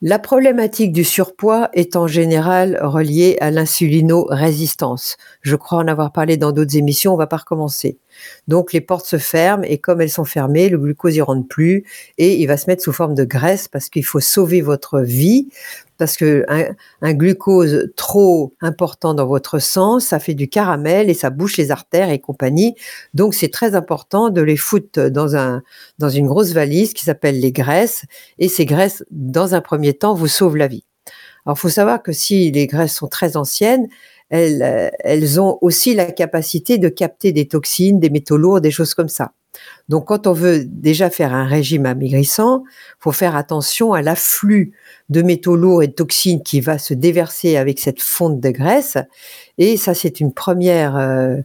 La 0.03 0.19
problématique 0.19 0.91
du 0.91 1.03
surpoids 1.03 1.69
est 1.73 1.95
en 1.95 2.05
général 2.05 2.77
reliée 2.79 3.37
à 3.41 3.49
l'insulino-résistance. 3.49 5.17
Je 5.41 5.55
crois 5.55 5.79
en 5.79 5.87
avoir 5.87 6.11
parlé 6.11 6.37
dans 6.37 6.51
d'autres 6.51 6.77
émissions, 6.77 7.15
on 7.15 7.17
va 7.17 7.25
pas 7.25 7.37
recommencer. 7.37 7.97
Donc 8.47 8.73
les 8.73 8.81
portes 8.81 9.05
se 9.05 9.17
ferment 9.17 9.63
et 9.63 9.77
comme 9.77 10.01
elles 10.01 10.09
sont 10.09 10.25
fermées, 10.25 10.69
le 10.69 10.77
glucose 10.77 11.15
y 11.15 11.21
rentre 11.21 11.47
plus 11.47 11.85
et 12.17 12.35
il 12.35 12.45
va 12.47 12.57
se 12.57 12.67
mettre 12.67 12.83
sous 12.83 12.93
forme 12.93 13.15
de 13.15 13.23
graisse 13.23 13.67
parce 13.67 13.89
qu'il 13.89 14.05
faut 14.05 14.19
sauver 14.19 14.61
votre 14.61 15.01
vie 15.01 15.47
parce 15.97 16.15
que 16.15 16.45
un, 16.47 17.13
glucose 17.13 17.89
trop 17.95 18.53
important 18.61 19.13
dans 19.13 19.25
votre 19.25 19.59
sang, 19.59 19.99
ça 19.99 20.19
fait 20.19 20.35
du 20.35 20.47
caramel 20.47 21.09
et 21.09 21.13
ça 21.13 21.29
bouche 21.29 21.57
les 21.57 21.71
artères 21.71 22.09
et 22.09 22.19
compagnie. 22.19 22.75
Donc 23.13 23.33
c'est 23.33 23.49
très 23.49 23.75
important 23.75 24.29
de 24.29 24.41
les 24.41 24.57
foutre 24.57 25.09
dans 25.09 25.35
un 25.35 25.63
dans 25.97 26.09
une 26.09 26.27
grosse 26.27 26.51
valise 26.51 26.93
qui 26.93 27.03
s'appelle 27.03 27.39
les 27.39 27.51
graisses 27.51 28.05
et 28.37 28.47
ces 28.47 28.65
graisses 28.65 29.03
dans 29.11 29.55
un 29.55 29.61
premier 29.61 29.93
temps 29.93 30.13
vous 30.13 30.27
sauvent 30.27 30.57
la 30.57 30.67
vie. 30.67 30.83
Alors 31.45 31.57
faut 31.57 31.69
savoir 31.69 32.03
que 32.03 32.11
si 32.11 32.51
les 32.51 32.67
graisses 32.67 32.95
sont 32.95 33.07
très 33.07 33.37
anciennes, 33.37 33.87
elles, 34.29 34.61
euh, 34.61 34.89
elles 34.99 35.39
ont 35.39 35.57
aussi 35.61 35.95
la 35.95 36.11
capacité 36.11 36.77
de 36.77 36.89
capter 36.89 37.31
des 37.31 37.47
toxines, 37.47 37.99
des 37.99 38.09
métaux 38.09 38.37
lourds, 38.37 38.61
des 38.61 38.71
choses 38.71 38.93
comme 38.93 39.09
ça. 39.09 39.31
Donc 39.89 40.07
quand 40.07 40.27
on 40.27 40.33
veut 40.33 40.65
déjà 40.65 41.09
faire 41.09 41.33
un 41.33 41.45
régime 41.45 41.85
amaigrissant, 41.85 42.63
faut 42.99 43.11
faire 43.11 43.35
attention 43.35 43.93
à 43.93 44.01
l'afflux 44.01 44.73
de 45.09 45.21
métaux 45.21 45.55
lourds 45.55 45.83
et 45.83 45.87
de 45.87 45.93
toxines 45.93 46.43
qui 46.43 46.61
va 46.61 46.77
se 46.77 46.93
déverser 46.93 47.57
avec 47.57 47.79
cette 47.79 48.01
fonte 48.01 48.39
de 48.39 48.49
graisse. 48.49 48.97
Et 49.57 49.77
ça, 49.77 49.93
c'est 49.93 50.19
une 50.19 50.33
première, 50.33 50.97
euh, 50.97 51.37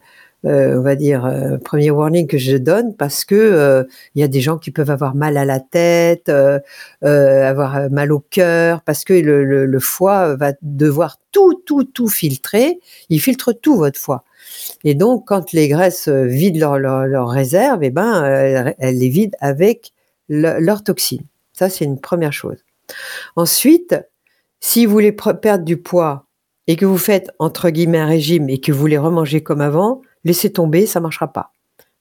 euh, 0.44 0.78
on 0.78 0.82
va 0.82 0.96
dire, 0.96 1.24
euh, 1.24 1.56
premier 1.58 1.90
warning 1.90 2.26
que 2.26 2.38
je 2.38 2.56
donne 2.56 2.94
parce 2.96 3.24
que 3.24 3.34
euh, 3.34 3.84
il 4.14 4.20
y 4.20 4.24
a 4.24 4.28
des 4.28 4.40
gens 4.40 4.58
qui 4.58 4.70
peuvent 4.70 4.90
avoir 4.90 5.14
mal 5.14 5.36
à 5.36 5.44
la 5.44 5.60
tête, 5.60 6.28
euh, 6.28 6.58
euh, 7.04 7.48
avoir 7.48 7.90
mal 7.90 8.12
au 8.12 8.20
cœur, 8.20 8.82
parce 8.82 9.04
que 9.04 9.12
le, 9.12 9.44
le- 9.44 9.66
le 9.66 9.78
foie 9.80 10.34
va 10.36 10.52
devoir 10.62 11.18
tout, 11.30 11.54
tout, 11.66 11.84
tout 11.84 12.08
filtrer. 12.08 12.80
Il 13.08 13.20
filtre 13.20 13.52
tout 13.52 13.76
votre 13.76 13.98
foie. 13.98 14.24
Et 14.84 14.94
donc, 14.94 15.26
quand 15.28 15.52
les 15.52 15.68
graisses 15.68 16.08
vident 16.08 16.58
leurs 16.58 16.78
leur, 16.78 17.06
leur 17.06 17.28
réserves, 17.28 17.82
eh 17.84 17.90
ben, 17.90 18.74
elles, 18.78 18.98
les 18.98 19.08
vident 19.08 19.36
avec 19.40 19.92
le- 20.28 20.58
leurs 20.58 20.82
toxines. 20.82 21.24
Ça, 21.52 21.68
c'est 21.68 21.84
une 21.84 22.00
première 22.00 22.32
chose. 22.32 22.58
Ensuite, 23.36 23.94
si 24.60 24.86
vous 24.86 24.92
voulez 24.92 25.12
perdre 25.12 25.64
du 25.64 25.76
poids 25.76 26.26
et 26.66 26.76
que 26.76 26.84
vous 26.86 26.98
faites 26.98 27.30
entre 27.38 27.70
guillemets 27.70 27.98
un 27.98 28.06
régime 28.06 28.48
et 28.48 28.58
que 28.60 28.72
vous 28.72 28.78
voulez 28.78 28.98
remanger 28.98 29.42
comme 29.42 29.60
avant, 29.60 30.02
laissez 30.24 30.52
tomber, 30.52 30.86
ça 30.86 31.00
marchera 31.00 31.32
pas. 31.32 31.52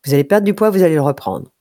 Vous 0.06 0.14
allez 0.14 0.24
perdre 0.24 0.46
du 0.46 0.54
poids, 0.54 0.70
vous 0.70 0.84
allez 0.84 0.96
le 0.96 1.02
reprendre. 1.02 1.52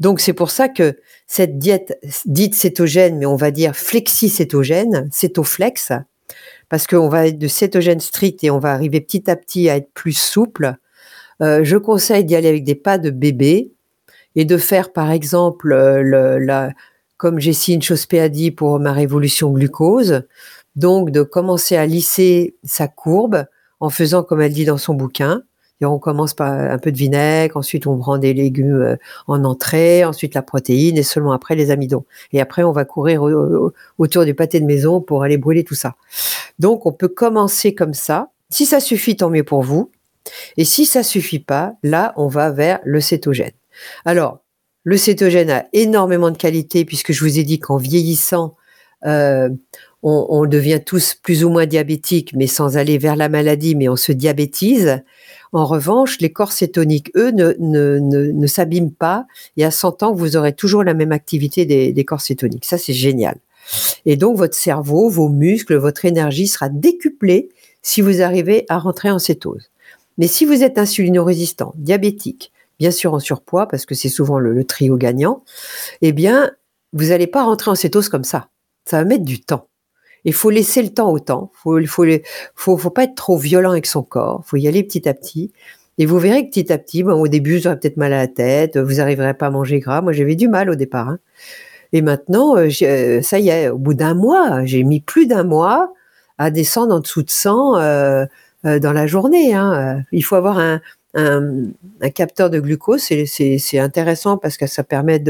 Donc 0.00 0.20
c'est 0.20 0.32
pour 0.32 0.50
ça 0.50 0.68
que 0.68 0.96
cette 1.26 1.58
diète 1.58 1.98
dite 2.24 2.54
cétogène, 2.54 3.18
mais 3.18 3.26
on 3.26 3.36
va 3.36 3.50
dire 3.50 3.74
flexi-cétogène, 3.74 5.08
cétoflex, 5.10 5.92
parce 6.68 6.86
qu'on 6.86 7.08
va 7.08 7.26
être 7.26 7.38
de 7.38 7.48
cétogène 7.48 8.00
strict 8.00 8.42
et 8.44 8.50
on 8.50 8.58
va 8.58 8.72
arriver 8.72 9.00
petit 9.00 9.30
à 9.30 9.36
petit 9.36 9.68
à 9.68 9.76
être 9.76 9.90
plus 9.92 10.16
souple. 10.16 10.76
euh, 11.42 11.60
je 11.64 11.76
conseille 11.76 12.24
d'y 12.24 12.36
aller 12.36 12.48
avec 12.48 12.64
des 12.64 12.74
pas 12.74 12.98
de 12.98 13.10
bébé 13.10 13.72
et 14.36 14.44
de 14.44 14.56
faire 14.56 14.92
par 14.92 15.10
exemple 15.10 15.72
euh, 15.72 16.02
le, 16.02 16.38
la, 16.38 16.70
comme 17.16 17.40
Jessine 17.40 17.82
Chospé 17.82 18.20
a 18.20 18.28
dit 18.28 18.50
pour 18.50 18.78
ma 18.80 18.92
révolution 18.92 19.50
glucose, 19.50 20.22
donc 20.76 21.10
de 21.10 21.22
commencer 21.22 21.76
à 21.76 21.86
lisser 21.86 22.54
sa 22.64 22.88
courbe 22.88 23.46
en 23.80 23.90
faisant 23.90 24.22
comme 24.22 24.40
elle 24.40 24.52
dit 24.52 24.64
dans 24.64 24.78
son 24.78 24.94
bouquin. 24.94 25.42
On 25.82 25.98
commence 25.98 26.32
par 26.32 26.50
un 26.52 26.78
peu 26.78 26.90
de 26.90 26.96
vinaigre, 26.96 27.56
ensuite 27.58 27.86
on 27.86 27.98
prend 27.98 28.16
des 28.16 28.32
légumes 28.32 28.80
euh, 28.80 28.96
en 29.26 29.44
entrée, 29.44 30.04
ensuite 30.06 30.34
la 30.34 30.40
protéine 30.42 30.96
et 30.96 31.02
seulement 31.02 31.32
après 31.32 31.54
les 31.54 31.70
amidons. 31.70 32.04
Et 32.32 32.40
après 32.40 32.62
on 32.62 32.72
va 32.72 32.84
courir 32.86 33.22
au- 33.22 33.30
au- 33.30 33.72
autour 33.98 34.24
du 34.24 34.32
pâté 34.34 34.58
de 34.60 34.64
maison 34.64 35.02
pour 35.02 35.22
aller 35.22 35.36
brûler 35.36 35.64
tout 35.64 35.74
ça. 35.74 35.94
Donc 36.58 36.86
on 36.86 36.92
peut 36.92 37.08
commencer 37.08 37.74
comme 37.74 37.92
ça. 37.94 38.30
Si 38.48 38.64
ça 38.64 38.80
suffit, 38.80 39.16
tant 39.16 39.28
mieux 39.28 39.44
pour 39.44 39.62
vous. 39.62 39.90
Et 40.56 40.64
si 40.64 40.86
ça 40.86 41.02
suffit 41.02 41.40
pas, 41.40 41.74
là 41.82 42.14
on 42.16 42.26
va 42.28 42.50
vers 42.50 42.80
le 42.84 43.00
cétogène. 43.00 43.52
Alors 44.06 44.38
le 44.84 44.96
cétogène 44.96 45.50
a 45.50 45.66
énormément 45.74 46.30
de 46.30 46.38
qualités 46.38 46.84
puisque 46.86 47.12
je 47.12 47.22
vous 47.22 47.38
ai 47.38 47.42
dit 47.44 47.58
qu'en 47.58 47.76
vieillissant, 47.76 48.54
euh, 49.04 49.50
on 50.08 50.46
devient 50.46 50.80
tous 50.86 51.14
plus 51.14 51.42
ou 51.44 51.50
moins 51.50 51.66
diabétiques, 51.66 52.32
mais 52.36 52.46
sans 52.46 52.76
aller 52.76 52.96
vers 52.96 53.16
la 53.16 53.28
maladie, 53.28 53.74
mais 53.74 53.88
on 53.88 53.96
se 53.96 54.12
diabétise. 54.12 55.02
En 55.52 55.64
revanche, 55.64 56.18
les 56.20 56.30
corps 56.30 56.52
cétoniques, 56.52 57.10
eux, 57.16 57.30
ne, 57.30 57.54
ne, 57.58 57.98
ne, 57.98 58.46
s'abîment 58.46 58.92
pas. 58.92 59.26
Et 59.56 59.64
à 59.64 59.70
100 59.70 60.02
ans, 60.02 60.12
vous 60.12 60.36
aurez 60.36 60.52
toujours 60.52 60.84
la 60.84 60.94
même 60.94 61.12
activité 61.12 61.64
des, 61.64 61.92
des 61.92 62.04
corps 62.04 62.20
cétoniques. 62.20 62.64
Ça, 62.64 62.78
c'est 62.78 62.92
génial. 62.92 63.38
Et 64.04 64.16
donc, 64.16 64.36
votre 64.36 64.54
cerveau, 64.54 65.08
vos 65.08 65.28
muscles, 65.28 65.76
votre 65.76 66.04
énergie 66.04 66.46
sera 66.46 66.68
décuplée 66.68 67.48
si 67.82 68.00
vous 68.00 68.22
arrivez 68.22 68.66
à 68.68 68.78
rentrer 68.78 69.10
en 69.10 69.18
cétose. 69.18 69.70
Mais 70.18 70.26
si 70.26 70.44
vous 70.44 70.62
êtes 70.62 70.78
insulino-résistant, 70.78 71.72
diabétique, 71.76 72.52
bien 72.78 72.90
sûr 72.90 73.14
en 73.14 73.20
surpoids, 73.20 73.66
parce 73.66 73.86
que 73.86 73.94
c'est 73.94 74.08
souvent 74.08 74.38
le, 74.38 74.52
le, 74.52 74.64
trio 74.64 74.96
gagnant, 74.96 75.42
eh 76.02 76.12
bien, 76.12 76.50
vous 76.92 77.06
n'allez 77.06 77.26
pas 77.26 77.44
rentrer 77.44 77.70
en 77.70 77.74
cétose 77.74 78.08
comme 78.08 78.24
ça. 78.24 78.48
Ça 78.84 78.98
va 78.98 79.04
mettre 79.04 79.24
du 79.24 79.40
temps. 79.40 79.68
Il 80.26 80.34
faut 80.34 80.50
laisser 80.50 80.82
le 80.82 80.90
temps 80.90 81.10
au 81.12 81.20
temps. 81.20 81.50
Il 81.64 81.86
faut, 81.86 82.04
faut, 82.54 82.90
pas 82.90 83.04
être 83.04 83.14
trop 83.14 83.38
violent 83.38 83.70
avec 83.70 83.86
son 83.86 84.02
corps. 84.02 84.42
Il 84.44 84.48
faut 84.48 84.56
y 84.56 84.66
aller 84.66 84.82
petit 84.82 85.08
à 85.08 85.14
petit. 85.14 85.52
Et 85.98 86.04
vous 86.04 86.18
verrez 86.18 86.44
que 86.44 86.50
petit 86.50 86.72
à 86.72 86.78
petit, 86.78 87.04
bon, 87.04 87.12
au 87.12 87.28
début, 87.28 87.56
vous 87.56 87.68
aurez 87.68 87.78
peut-être 87.78 87.96
mal 87.96 88.12
à 88.12 88.18
la 88.18 88.26
tête, 88.26 88.76
vous 88.76 88.94
n'arriverez 88.94 89.34
pas 89.34 89.46
à 89.46 89.50
manger 89.50 89.78
gras. 89.78 90.02
Moi, 90.02 90.12
j'avais 90.12 90.34
du 90.34 90.48
mal 90.48 90.68
au 90.68 90.74
départ. 90.74 91.08
Hein. 91.08 91.18
Et 91.92 92.02
maintenant, 92.02 92.56
euh, 92.56 92.68
euh, 92.82 93.22
ça 93.22 93.38
y 93.38 93.48
est, 93.48 93.68
au 93.68 93.78
bout 93.78 93.94
d'un 93.94 94.14
mois, 94.14 94.64
j'ai 94.64 94.82
mis 94.82 95.00
plus 95.00 95.26
d'un 95.26 95.44
mois 95.44 95.94
à 96.38 96.50
descendre 96.50 96.94
en 96.94 97.00
dessous 97.00 97.22
de 97.22 97.30
100 97.30 97.78
euh, 97.78 98.26
dans 98.64 98.92
la 98.92 99.06
journée. 99.06 99.54
Hein. 99.54 100.02
Il 100.10 100.24
faut 100.24 100.34
avoir 100.34 100.58
un 100.58 100.80
capteur 102.14 102.50
de 102.50 102.58
glucose. 102.58 103.00
C'est 103.00 103.78
intéressant 103.78 104.38
parce 104.38 104.56
que 104.56 104.66
ça 104.66 104.82
permet 104.82 105.20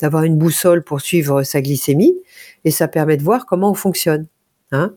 d'avoir 0.00 0.24
une 0.24 0.36
boussole 0.36 0.82
pour 0.82 1.00
suivre 1.00 1.44
sa 1.44 1.62
glycémie 1.62 2.16
et 2.64 2.72
ça 2.72 2.88
permet 2.88 3.16
de 3.16 3.22
voir 3.22 3.46
comment 3.46 3.70
on 3.70 3.74
fonctionne. 3.74 4.26
Hein 4.72 4.94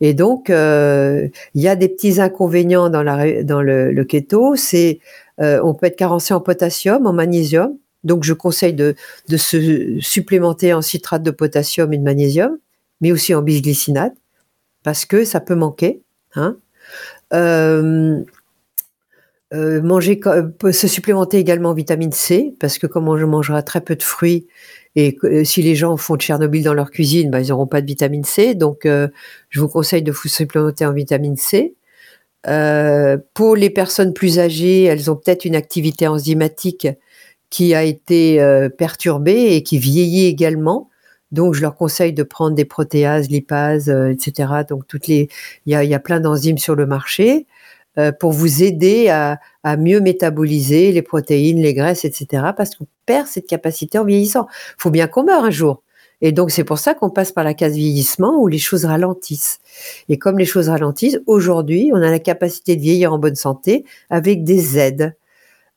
et 0.00 0.14
donc, 0.14 0.48
euh, 0.48 1.28
il 1.54 1.62
y 1.62 1.68
a 1.68 1.76
des 1.76 1.88
petits 1.88 2.20
inconvénients 2.20 2.88
dans, 2.88 3.02
le, 3.02 4.04
keto. 4.04 4.54
C'est, 4.56 5.00
euh, 5.40 5.60
on 5.64 5.74
peut 5.74 5.86
être 5.86 5.96
carencé 5.96 6.34
en 6.34 6.40
potassium, 6.40 7.06
en 7.06 7.12
magnésium. 7.12 7.76
Donc, 8.04 8.24
je 8.24 8.32
conseille 8.32 8.74
de, 8.74 8.94
se 9.36 9.98
supplémenter 10.00 10.72
en 10.72 10.82
citrate 10.82 11.22
de 11.22 11.30
potassium 11.30 11.92
et 11.92 11.98
de 11.98 12.04
magnésium, 12.04 12.58
mais 13.00 13.12
aussi 13.12 13.34
en 13.34 13.42
bisglycinate, 13.42 14.14
parce 14.84 15.04
que 15.04 15.24
ça 15.24 15.40
peut 15.40 15.56
manquer. 15.56 16.00
Hein 16.34 16.56
euh, 17.32 18.22
manger, 19.82 20.20
se 20.72 20.88
supplémenter 20.88 21.38
également 21.38 21.70
en 21.70 21.74
vitamine 21.74 22.12
C, 22.12 22.54
parce 22.60 22.78
que 22.78 22.86
comme 22.86 23.08
on 23.08 23.26
mangera 23.26 23.62
très 23.62 23.80
peu 23.80 23.96
de 23.96 24.02
fruits, 24.02 24.46
et 24.96 25.16
euh, 25.24 25.44
si 25.44 25.62
les 25.62 25.74
gens 25.74 25.96
font 25.96 26.16
de 26.16 26.20
Tchernobyl 26.20 26.62
dans 26.62 26.74
leur 26.74 26.90
cuisine, 26.90 27.30
bah, 27.30 27.40
ils 27.40 27.48
n'auront 27.48 27.66
pas 27.66 27.80
de 27.80 27.86
vitamine 27.86 28.24
C. 28.24 28.54
Donc, 28.54 28.86
euh, 28.86 29.08
je 29.50 29.60
vous 29.60 29.68
conseille 29.68 30.02
de 30.02 30.12
vous 30.12 30.28
supplémenter 30.28 30.86
en 30.86 30.92
vitamine 30.92 31.36
C. 31.36 31.74
Euh, 32.46 33.18
pour 33.34 33.56
les 33.56 33.70
personnes 33.70 34.14
plus 34.14 34.38
âgées, 34.38 34.84
elles 34.84 35.10
ont 35.10 35.16
peut-être 35.16 35.44
une 35.44 35.56
activité 35.56 36.06
enzymatique 36.06 36.88
qui 37.50 37.74
a 37.74 37.82
été 37.82 38.38
perturbée 38.76 39.54
et 39.54 39.62
qui 39.62 39.78
vieillit 39.78 40.26
également. 40.26 40.90
Donc, 41.32 41.54
je 41.54 41.62
leur 41.62 41.76
conseille 41.76 42.12
de 42.12 42.22
prendre 42.22 42.54
des 42.54 42.66
protéases, 42.66 43.30
lipases, 43.30 43.88
etc. 43.88 44.52
Donc, 44.68 44.86
toutes 44.86 45.06
les, 45.06 45.28
il 45.64 45.72
y 45.72 45.94
a, 45.94 45.98
plein 45.98 46.20
d'enzymes 46.20 46.58
sur 46.58 46.74
le 46.74 46.84
marché 46.84 47.46
pour 48.18 48.32
vous 48.32 48.62
aider 48.62 49.08
à, 49.08 49.38
mieux 49.76 50.00
métaboliser 50.00 50.92
les 50.92 51.02
protéines, 51.02 51.60
les 51.60 51.74
graisses, 51.74 52.04
etc. 52.04 52.52
Parce 52.56 52.74
qu'on 52.74 52.86
perd 53.06 53.26
cette 53.26 53.46
capacité 53.46 53.98
en 53.98 54.04
vieillissant. 54.04 54.46
Faut 54.76 54.90
bien 54.90 55.06
qu'on 55.06 55.24
meure 55.24 55.44
un 55.44 55.50
jour. 55.50 55.82
Et 56.20 56.32
donc, 56.32 56.50
c'est 56.50 56.64
pour 56.64 56.78
ça 56.78 56.94
qu'on 56.94 57.10
passe 57.10 57.32
par 57.32 57.44
la 57.44 57.54
case 57.54 57.74
vieillissement 57.74 58.40
où 58.40 58.48
les 58.48 58.58
choses 58.58 58.84
ralentissent. 58.84 59.60
Et 60.08 60.18
comme 60.18 60.38
les 60.38 60.44
choses 60.44 60.68
ralentissent, 60.68 61.20
aujourd'hui, 61.26 61.90
on 61.92 62.02
a 62.02 62.10
la 62.10 62.18
capacité 62.18 62.76
de 62.76 62.80
vieillir 62.80 63.12
en 63.12 63.18
bonne 63.18 63.36
santé 63.36 63.84
avec 64.10 64.42
des 64.42 64.78
aides. 64.78 65.14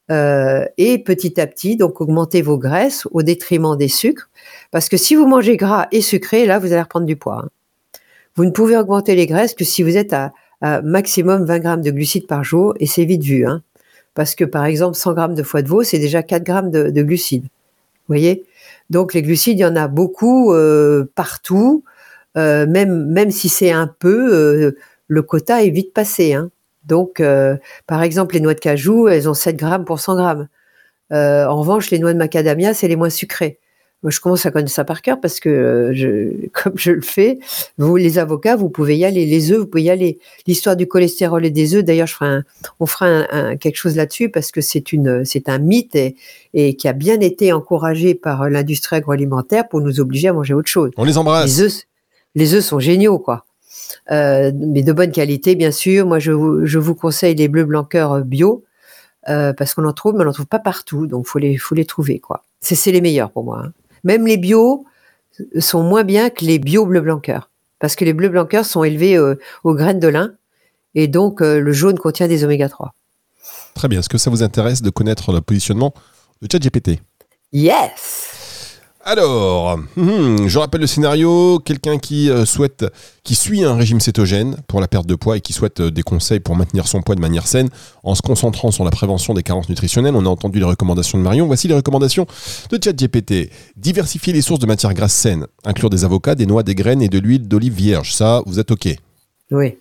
Euh, 0.09 0.65
et 0.77 0.97
petit 0.97 1.39
à 1.39 1.47
petit, 1.47 1.77
donc, 1.77 2.01
augmenter 2.01 2.41
vos 2.41 2.57
graisses 2.57 3.07
au 3.11 3.21
détriment 3.21 3.77
des 3.77 3.87
sucres. 3.87 4.29
Parce 4.71 4.89
que 4.89 4.97
si 4.97 5.15
vous 5.15 5.27
mangez 5.27 5.57
gras 5.57 5.87
et 5.91 6.01
sucré, 6.01 6.45
là, 6.45 6.59
vous 6.59 6.73
allez 6.73 6.81
reprendre 6.81 7.05
du 7.05 7.15
poids. 7.15 7.43
Hein. 7.45 7.49
Vous 8.35 8.45
ne 8.45 8.51
pouvez 8.51 8.77
augmenter 8.77 9.15
les 9.15 9.27
graisses 9.27 9.53
que 9.53 9.63
si 9.63 9.83
vous 9.83 9.95
êtes 9.95 10.13
à, 10.13 10.31
maximum 10.61 11.45
20 11.45 11.59
grammes 11.59 11.81
de 11.81 11.91
glucides 11.91 12.27
par 12.27 12.43
jour, 12.43 12.73
et 12.79 12.85
c'est 12.85 13.05
vite 13.05 13.23
vu. 13.23 13.45
Hein 13.45 13.63
parce 14.13 14.35
que 14.35 14.43
par 14.43 14.65
exemple 14.65 14.95
100 14.97 15.13
grammes 15.13 15.35
de 15.35 15.43
foie 15.43 15.61
de 15.61 15.67
veau, 15.67 15.83
c'est 15.83 15.99
déjà 15.99 16.23
4 16.23 16.43
grammes 16.43 16.71
de, 16.71 16.89
de, 16.89 17.03
glucides. 17.03 17.43
Vous 17.43 18.07
voyez? 18.15 18.45
Donc 18.89 19.13
les 19.13 19.21
glucides, 19.21 19.57
il 19.57 19.61
y 19.61 19.65
en 19.65 19.75
a 19.75 19.87
beaucoup 19.87 20.53
euh, 20.53 21.09
partout, 21.15 21.83
euh, 22.37 22.67
même, 22.67 23.05
même 23.07 23.31
si 23.31 23.49
c'est 23.49 23.71
un 23.71 23.87
peu, 23.87 24.33
euh, 24.33 24.77
le 25.07 25.21
quota 25.21 25.63
est 25.63 25.69
vite 25.69 25.93
passé. 25.93 26.33
Hein. 26.33 26.49
Donc 26.85 27.19
euh, 27.19 27.55
par 27.87 28.03
exemple, 28.03 28.35
les 28.35 28.41
noix 28.41 28.53
de 28.53 28.59
cajou, 28.59 29.07
elles 29.07 29.29
ont 29.29 29.33
7 29.33 29.55
grammes 29.55 29.85
pour 29.85 29.99
100 29.99 30.15
grammes. 30.15 30.47
En 31.13 31.59
revanche, 31.59 31.91
les 31.91 31.99
noix 31.99 32.13
de 32.13 32.17
macadamia, 32.17 32.73
c'est 32.73 32.87
les 32.87 32.95
moins 32.95 33.09
sucrées. 33.09 33.59
Moi, 34.03 34.09
je 34.09 34.19
commence 34.19 34.45
à 34.47 34.51
connaître 34.51 34.71
ça 34.71 34.83
par 34.83 35.01
cœur 35.01 35.19
parce 35.21 35.39
que 35.39 35.49
euh, 35.49 35.93
je, 35.93 36.47
comme 36.53 36.73
je 36.75 36.91
le 36.91 37.01
fais, 37.01 37.39
vous, 37.77 37.95
les 37.97 38.17
avocats, 38.17 38.55
vous 38.55 38.69
pouvez 38.69 38.97
y 38.97 39.05
aller. 39.05 39.25
Les 39.25 39.51
œufs, 39.51 39.59
vous 39.59 39.67
pouvez 39.67 39.83
y 39.83 39.89
aller. 39.89 40.19
L'histoire 40.47 40.75
du 40.75 40.87
cholestérol 40.87 41.45
et 41.45 41.51
des 41.51 41.75
œufs, 41.75 41.83
d'ailleurs, 41.83 42.07
je 42.07 42.15
ferai 42.15 42.27
un, 42.27 42.43
on 42.79 42.85
fera 42.85 43.05
un, 43.05 43.27
un, 43.31 43.57
quelque 43.57 43.75
chose 43.75 43.95
là-dessus 43.95 44.29
parce 44.29 44.51
que 44.51 44.61
c'est 44.61 44.91
une, 44.91 45.23
c'est 45.23 45.49
un 45.49 45.59
mythe 45.59 45.95
et, 45.95 46.15
et, 46.53 46.75
qui 46.75 46.87
a 46.87 46.93
bien 46.93 47.19
été 47.19 47.53
encouragé 47.53 48.15
par 48.15 48.49
l'industrie 48.49 48.95
agroalimentaire 48.95 49.67
pour 49.67 49.81
nous 49.81 49.99
obliger 49.99 50.29
à 50.29 50.33
manger 50.33 50.53
autre 50.53 50.69
chose. 50.69 50.91
On 50.97 51.03
les 51.03 51.17
embrasse. 51.17 51.45
Les 51.45 51.61
œufs, 51.61 51.87
les 52.35 52.53
œufs 52.55 52.63
sont 52.63 52.79
géniaux, 52.79 53.19
quoi. 53.19 53.45
Euh, 54.11 54.51
mais 54.55 54.81
de 54.81 54.93
bonne 54.93 55.11
qualité, 55.11 55.55
bien 55.55 55.71
sûr. 55.71 56.05
Moi, 56.05 56.19
je 56.19 56.31
vous, 56.31 56.65
je 56.65 56.79
vous 56.79 56.95
conseille 56.95 57.35
les 57.35 57.47
bleus 57.47 57.65
blanqueurs 57.65 58.21
bio 58.21 58.63
euh, 59.29 59.53
parce 59.53 59.73
qu'on 59.73 59.85
en 59.85 59.93
trouve, 59.93 60.15
mais 60.15 60.25
on 60.25 60.29
en 60.29 60.33
trouve 60.33 60.47
pas 60.47 60.59
partout, 60.59 61.07
donc 61.07 61.27
faut 61.27 61.39
les, 61.39 61.57
faut 61.57 61.75
les 61.75 61.85
trouver, 61.85 62.19
quoi. 62.19 62.45
C'est 62.61 62.91
les 62.91 63.01
meilleurs 63.01 63.31
pour 63.31 63.43
moi. 63.43 63.63
Hein. 63.65 63.73
Même 64.03 64.25
les 64.27 64.37
bio 64.37 64.85
sont 65.59 65.83
moins 65.83 66.03
bien 66.03 66.29
que 66.29 66.45
les 66.45 66.59
bio 66.59 66.85
bleu 66.85 67.01
blanc 67.01 67.19
cœur. 67.19 67.49
Parce 67.79 67.95
que 67.95 68.05
les 68.05 68.13
bleus 68.13 68.29
blancs 68.29 68.49
cœur 68.49 68.65
sont 68.65 68.83
élevés 68.83 69.17
euh, 69.17 69.35
aux 69.63 69.73
graines 69.73 69.99
de 69.99 70.07
lin. 70.07 70.33
Et 70.93 71.07
donc, 71.07 71.41
euh, 71.41 71.59
le 71.59 71.71
jaune 71.71 71.97
contient 71.97 72.27
des 72.27 72.43
oméga 72.43 72.69
3. 72.69 72.93
Très 73.73 73.87
bien. 73.87 73.99
Est-ce 73.99 74.09
que 74.09 74.17
ça 74.17 74.29
vous 74.29 74.43
intéresse 74.43 74.81
de 74.81 74.89
connaître 74.89 75.31
le 75.31 75.41
positionnement 75.41 75.93
de 76.41 76.47
ChatGPT? 76.51 76.99
Yes 77.53 78.40
alors, 79.03 79.77
hmm, 79.95 80.47
je 80.47 80.59
rappelle 80.59 80.81
le 80.81 80.87
scénario, 80.87 81.59
quelqu'un 81.59 81.97
qui 81.97 82.29
euh, 82.29 82.45
souhaite, 82.45 82.85
qui 83.23 83.35
suit 83.35 83.63
un 83.63 83.75
régime 83.75 83.99
cétogène 83.99 84.57
pour 84.67 84.79
la 84.79 84.87
perte 84.87 85.07
de 85.07 85.15
poids 85.15 85.37
et 85.37 85.41
qui 85.41 85.53
souhaite 85.53 85.79
euh, 85.79 85.91
des 85.91 86.03
conseils 86.03 86.39
pour 86.39 86.55
maintenir 86.55 86.87
son 86.87 87.01
poids 87.01 87.15
de 87.15 87.21
manière 87.21 87.47
saine 87.47 87.69
en 88.03 88.13
se 88.15 88.21
concentrant 88.21 88.71
sur 88.71 88.83
la 88.83 88.91
prévention 88.91 89.33
des 89.33 89.43
carences 89.43 89.69
nutritionnelles. 89.69 90.15
On 90.15 90.25
a 90.25 90.29
entendu 90.29 90.59
les 90.59 90.65
recommandations 90.65 91.17
de 91.17 91.23
Marion. 91.23 91.47
Voici 91.47 91.67
les 91.67 91.73
recommandations 91.73 92.27
de 92.69 92.79
ChatGPT. 92.83 93.49
Diversifier 93.75 94.33
les 94.33 94.41
sources 94.41 94.59
de 94.59 94.67
matières 94.67 94.93
grasses 94.93 95.13
saines, 95.13 95.47
inclure 95.65 95.89
des 95.89 96.05
avocats, 96.05 96.35
des 96.35 96.45
noix, 96.45 96.63
des 96.63 96.75
graines 96.75 97.01
et 97.01 97.09
de 97.09 97.17
l'huile 97.17 97.47
d'olive 97.47 97.73
vierge. 97.73 98.13
Ça, 98.13 98.43
vous 98.45 98.59
êtes 98.59 98.71
OK 98.71 98.87
Oui. 99.51 99.75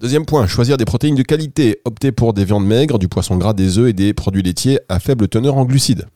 Deuxième 0.00 0.26
point, 0.26 0.46
choisir 0.46 0.76
des 0.76 0.84
protéines 0.84 1.16
de 1.16 1.22
qualité. 1.22 1.80
Opter 1.84 2.12
pour 2.12 2.32
des 2.32 2.44
viandes 2.44 2.66
maigres, 2.66 3.00
du 3.00 3.08
poisson 3.08 3.36
gras, 3.36 3.52
des 3.52 3.78
œufs 3.78 3.90
et 3.90 3.92
des 3.92 4.12
produits 4.14 4.42
laitiers 4.42 4.78
à 4.88 5.00
faible 5.00 5.26
teneur 5.26 5.56
en 5.56 5.64
glucides. 5.64 6.06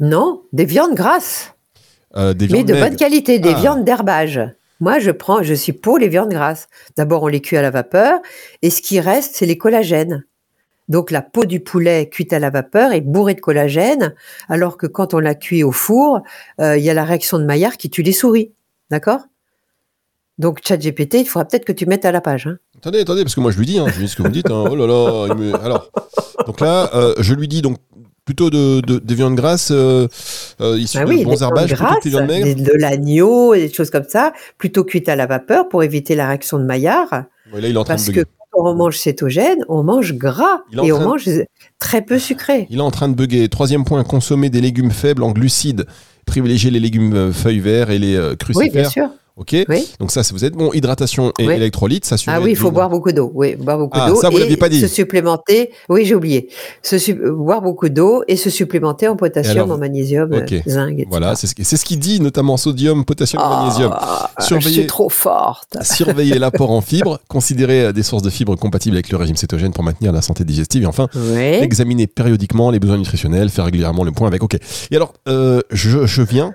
Non, 0.00 0.42
des 0.52 0.64
viandes 0.64 0.94
grasses. 0.94 1.54
Euh, 2.16 2.32
des 2.34 2.46
Mais 2.46 2.54
viandes 2.54 2.66
de 2.66 2.72
maigres. 2.74 2.86
bonne 2.88 2.96
qualité, 2.96 3.38
des 3.38 3.52
Ah. 3.54 3.60
viandes 3.60 3.84
d'herbage. 3.84 4.40
Moi, 4.80 4.98
je 5.00 5.10
prends, 5.10 5.42
je 5.42 5.54
suis 5.54 5.72
pour 5.72 5.98
les 5.98 6.08
viandes 6.08 6.30
grasses. 6.30 6.68
D'abord, 6.96 7.24
on 7.24 7.26
les 7.26 7.40
cuit 7.40 7.56
à 7.56 7.62
la 7.62 7.70
vapeur, 7.70 8.20
et 8.62 8.70
ce 8.70 8.80
qui 8.80 9.00
reste, 9.00 9.34
c'est 9.34 9.46
les 9.46 9.58
collagènes. 9.58 10.24
Donc, 10.88 11.10
la 11.10 11.20
peau 11.20 11.44
du 11.44 11.60
poulet 11.60 12.08
cuite 12.08 12.32
à 12.32 12.38
la 12.38 12.48
vapeur 12.48 12.92
est 12.92 13.00
bourrée 13.02 13.34
de 13.34 13.40
collagène, 13.40 14.14
alors 14.48 14.76
que 14.78 14.86
quand 14.86 15.12
on 15.14 15.18
la 15.18 15.34
cuit 15.34 15.62
au 15.64 15.72
four, 15.72 16.20
euh, 16.60 16.78
il 16.78 16.84
y 16.84 16.88
a 16.90 16.94
la 16.94 17.04
réaction 17.04 17.38
de 17.38 17.44
Maillard 17.44 17.76
qui 17.76 17.90
tue 17.90 18.02
les 18.02 18.12
souris. 18.12 18.52
D'accord? 18.90 19.20
Donc, 20.38 20.60
ChatGPT, 20.64 21.14
il 21.20 21.26
faudra 21.28 21.44
peut-être 21.46 21.64
que 21.64 21.72
tu 21.72 21.84
mettes 21.86 22.04
à 22.04 22.12
la 22.12 22.20
page. 22.20 22.46
Hein. 22.46 22.58
Attendez, 22.78 23.00
attendez, 23.00 23.24
parce 23.24 23.34
que 23.34 23.40
moi 23.40 23.50
je 23.50 23.58
lui 23.58 23.66
dis, 23.66 23.78
hein, 23.80 23.86
je 23.88 23.96
lui 23.98 24.04
dis 24.04 24.08
ce 24.10 24.16
que 24.16 24.22
vous 24.22 24.28
me 24.28 24.32
dites. 24.32 24.50
hein. 24.50 24.64
Oh 24.70 24.76
là 24.76 24.86
là, 24.86 25.26
il 25.30 25.34
me- 25.34 25.54
alors, 25.56 25.90
donc 26.46 26.60
là, 26.60 26.88
euh, 26.94 27.12
je 27.18 27.34
lui 27.34 27.48
dis 27.48 27.60
donc 27.60 27.78
plutôt 28.28 28.50
de, 28.50 28.82
de, 28.82 28.98
des 28.98 29.14
viandes 29.14 29.36
grasses 29.36 29.70
euh, 29.72 30.06
euh, 30.60 30.78
issues 30.78 30.98
Ah 31.00 31.06
de 31.06 31.24
bons 31.24 31.42
herbages 31.42 31.74
plutôt 31.74 31.94
que 31.94 32.04
des 32.04 32.10
viandes 32.10 32.26
grasses, 32.28 32.56
de 32.56 32.72
l'agneau, 32.78 33.54
et 33.54 33.68
des 33.68 33.72
choses 33.72 33.88
comme 33.88 34.04
ça, 34.06 34.34
plutôt 34.58 34.84
cuites 34.84 35.08
à 35.08 35.16
la 35.16 35.24
vapeur 35.24 35.70
pour 35.70 35.82
éviter 35.82 36.14
la 36.14 36.28
réaction 36.28 36.58
de 36.58 36.64
Maillard. 36.64 37.08
Ouais, 37.54 37.62
là, 37.62 37.68
il 37.68 37.74
est 37.74 37.78
en 37.78 37.84
train 37.84 37.94
Parce 37.94 38.04
de 38.08 38.12
que 38.12 38.20
quand 38.50 38.70
on 38.70 38.74
mange 38.74 38.98
cétogène, 38.98 39.64
on 39.70 39.82
mange 39.82 40.12
gras 40.12 40.60
et 40.82 40.92
on 40.92 40.98
de- 40.98 41.04
mange 41.04 41.24
très 41.78 42.02
peu 42.02 42.18
sucré. 42.18 42.66
Il 42.68 42.76
est 42.80 42.82
en 42.82 42.90
train 42.90 43.08
de 43.08 43.14
bugger. 43.14 43.48
Troisième 43.48 43.86
point, 43.86 44.04
consommer 44.04 44.50
des 44.50 44.60
légumes 44.60 44.90
faibles 44.90 45.22
en 45.22 45.32
glucides. 45.32 45.86
Privilégier 46.26 46.70
les 46.70 46.80
légumes 46.80 47.14
euh, 47.14 47.32
feuilles 47.32 47.60
verts 47.60 47.88
et 47.90 47.98
les 47.98 48.14
euh, 48.14 48.32
Oui, 48.32 48.36
crucifères. 48.36 48.72
bien 48.82 48.90
sûr. 48.90 49.08
Ok. 49.38 49.54
Oui. 49.68 49.88
Donc 50.00 50.10
ça, 50.10 50.22
vous 50.32 50.44
êtes 50.44 50.54
bon. 50.54 50.72
Hydratation 50.72 51.32
et 51.38 51.46
Oui. 51.46 51.54
électrolytes, 51.54 52.04
ça 52.04 52.16
suffit. 52.16 52.30
Ah 52.34 52.40
oui, 52.40 52.50
il 52.50 52.56
faut 52.56 52.70
boire 52.70 52.90
beaucoup 52.90 53.12
d'eau. 53.12 53.30
Oui, 53.34 53.54
boire 53.56 53.78
beaucoup 53.78 53.98
Ah, 54.00 54.08
d'eau. 54.10 54.16
ça, 54.20 54.30
vous 54.30 54.36
l'aviez 54.38 54.56
pas 54.56 54.68
dit. 54.68 54.80
Se 54.80 54.88
supplémenter. 54.88 55.70
Oui, 55.88 56.04
j'ai 56.04 56.14
oublié. 56.14 56.48
Se 56.82 56.98
su- 56.98 57.14
boire 57.14 57.62
beaucoup 57.62 57.88
d'eau 57.88 58.22
et 58.28 58.36
se 58.36 58.50
supplémenter 58.50 59.06
en 59.08 59.16
potassium, 59.16 59.56
alors, 59.64 59.72
en 59.72 59.78
magnésium, 59.78 60.32
euh, 60.32 60.44
zinc, 60.66 60.92
etc. 60.94 61.06
Voilà, 61.08 61.36
c'est 61.36 61.46
ce, 61.46 61.54
qui- 61.54 61.64
c'est 61.64 61.76
ce 61.76 61.84
qu'il 61.84 61.98
dit, 62.00 62.20
notamment 62.20 62.56
sodium, 62.56 63.04
potassium, 63.04 63.42
magnésium. 63.42 63.92
Ah, 63.96 64.30
Je 64.40 64.44
Surveillez- 64.46 64.72
suis 64.80 64.86
trop 64.86 65.08
forte. 65.08 65.76
Surveiller 65.82 66.38
l'apport 66.38 66.70
en 66.72 66.80
fibres, 66.80 67.18
considérer 67.28 67.84
euh, 67.86 67.92
des 67.92 68.02
sources 68.02 68.22
de 68.22 68.30
fibres 68.30 68.56
compatibles 68.56 68.96
avec 68.96 69.10
le 69.10 69.16
régime 69.16 69.36
cétogène 69.36 69.72
pour 69.72 69.84
maintenir 69.84 70.12
la 70.12 70.22
santé 70.22 70.44
digestive 70.44 70.82
et 70.82 70.86
enfin 70.86 71.08
Oui. 71.14 71.38
examiner 71.40 72.06
périodiquement 72.06 72.70
les 72.70 72.80
besoins 72.80 72.98
nutritionnels, 72.98 73.48
faire 73.50 73.64
régulièrement 73.66 74.02
le 74.04 74.10
point 74.12 74.26
avec. 74.26 74.42
Ok. 74.42 74.56
Et 74.90 74.96
alors, 74.96 75.12
euh, 75.28 75.60
je, 75.70 76.06
je 76.06 76.22
viens 76.22 76.52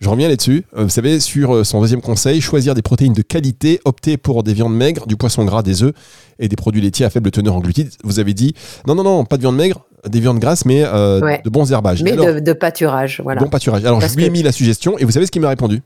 Je 0.00 0.08
reviens 0.08 0.28
là-dessus. 0.28 0.64
Euh, 0.76 0.84
Vous 0.84 0.88
savez, 0.90 1.18
sur 1.18 1.54
euh, 1.56 1.64
son 1.64 1.80
deuxième 1.80 2.00
conseil, 2.00 2.40
choisir 2.40 2.74
des 2.74 2.82
protéines 2.82 3.12
de 3.14 3.22
qualité, 3.22 3.80
opter 3.84 4.16
pour 4.16 4.42
des 4.44 4.54
viandes 4.54 4.74
maigres, 4.76 5.06
du 5.08 5.16
poisson 5.16 5.44
gras, 5.44 5.62
des 5.62 5.82
œufs 5.82 5.92
et 6.38 6.48
des 6.48 6.54
produits 6.56 6.80
laitiers 6.80 7.04
à 7.04 7.10
faible 7.10 7.30
teneur 7.32 7.56
en 7.56 7.60
glucides. 7.60 7.90
Vous 8.04 8.20
avez 8.20 8.32
dit 8.32 8.54
non, 8.86 8.94
non, 8.94 9.02
non, 9.02 9.24
pas 9.24 9.36
de 9.36 9.42
viande 9.42 9.56
maigre, 9.56 9.84
des 10.08 10.20
viandes 10.20 10.38
grasses, 10.38 10.64
mais 10.64 10.84
euh, 10.84 11.20
Ouais. 11.20 11.40
de 11.44 11.50
bons 11.50 11.72
herbages. 11.72 12.02
Mais 12.04 12.12
Alors, 12.12 12.26
de, 12.34 12.38
de 12.40 12.52
pâturage, 12.52 13.20
voilà. 13.24 13.40
bon 13.40 13.48
pâturage. 13.48 13.84
Alors, 13.84 13.98
Parce 13.98 14.12
je 14.12 14.18
lui 14.18 14.24
ai 14.24 14.28
que- 14.28 14.32
mis 14.32 14.42
la 14.44 14.52
suggestion 14.52 14.96
et 14.98 15.04
vous 15.04 15.10
savez 15.10 15.26
ce 15.26 15.32
qu'il 15.32 15.42
m'a 15.42 15.48
répondu? 15.48 15.82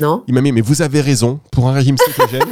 Non 0.00 0.24
Il 0.26 0.34
m'a 0.34 0.40
mis, 0.40 0.50
mais 0.50 0.60
vous 0.60 0.82
avez 0.82 1.00
raison, 1.00 1.38
pour 1.52 1.68
un 1.68 1.72
régime 1.72 1.96
cétogène. 2.06 2.42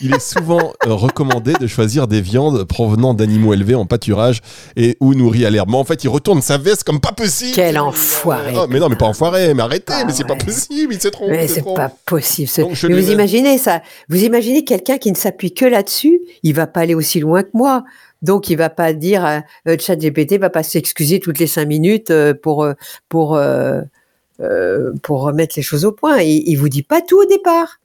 Il 0.00 0.14
est 0.14 0.20
souvent 0.20 0.72
euh, 0.86 0.92
recommandé 0.92 1.54
de 1.58 1.66
choisir 1.66 2.06
des 2.06 2.20
viandes 2.20 2.64
provenant 2.64 3.14
d'animaux 3.14 3.54
élevés 3.54 3.74
en 3.74 3.86
pâturage 3.86 4.40
et 4.76 4.96
ou 5.00 5.14
nourris 5.14 5.46
à 5.46 5.50
l'herbe. 5.50 5.70
Mais 5.70 5.76
en 5.76 5.84
fait, 5.84 6.04
il 6.04 6.08
retourne 6.08 6.42
sa 6.42 6.58
veste 6.58 6.84
comme 6.84 7.00
pas 7.00 7.12
possible. 7.12 7.52
Quel 7.54 7.78
enfoiré. 7.78 8.52
Ah, 8.56 8.66
mais 8.68 8.78
non, 8.78 8.88
mais 8.88 8.96
pas 8.96 9.06
enfoiré, 9.06 9.54
mais 9.54 9.62
arrêtez, 9.62 9.92
Ah 9.96 10.04
mais 10.06 10.12
c'est 10.12 10.24
pas 10.24 10.34
ouais. 10.34 10.44
possible, 10.44 10.92
il 10.94 11.00
s'est 11.00 11.10
trompé. 11.10 11.32
Mais 11.32 11.48
c'est 11.48 11.62
pas 11.64 11.90
possible. 12.04 12.48
ce- 12.48 12.60
Donc, 12.60 12.74
je 12.74 12.86
Mais 12.86 13.00
vous 13.00 13.10
imaginez 13.10 13.56
ça 13.58 13.80
Vous 14.08 14.22
imaginez 14.22 14.64
quelqu'un 14.64 14.98
qui 14.98 15.10
ne 15.10 15.16
s'appuie 15.16 15.54
que 15.54 15.64
là-dessus 15.64 16.20
Il 16.42 16.54
va 16.54 16.66
pas 16.66 16.80
aller 16.80 16.94
aussi 16.94 17.20
loin 17.20 17.42
que 17.42 17.50
moi. 17.54 17.84
Donc, 18.22 18.50
il 18.50 18.56
va 18.56 18.68
pas 18.70 18.92
dire 18.92 19.24
euh, 19.24 19.38
euh, 19.68 19.76
ChatGPT 19.78 20.38
va 20.38 20.50
pas 20.50 20.62
s'excuser 20.62 21.20
toutes 21.20 21.38
les 21.38 21.46
cinq 21.46 21.66
minutes 21.68 22.10
euh, 22.10 22.34
pour 22.34 22.66
pour 23.08 23.36
euh, 23.36 23.80
pour 25.02 25.22
remettre 25.22 25.54
les 25.56 25.62
choses 25.62 25.84
au 25.84 25.92
point. 25.92 26.18
Il, 26.20 26.42
il 26.46 26.56
vous 26.56 26.68
dit 26.68 26.82
pas 26.82 27.00
tout 27.00 27.18
au 27.20 27.24
départ. 27.26 27.78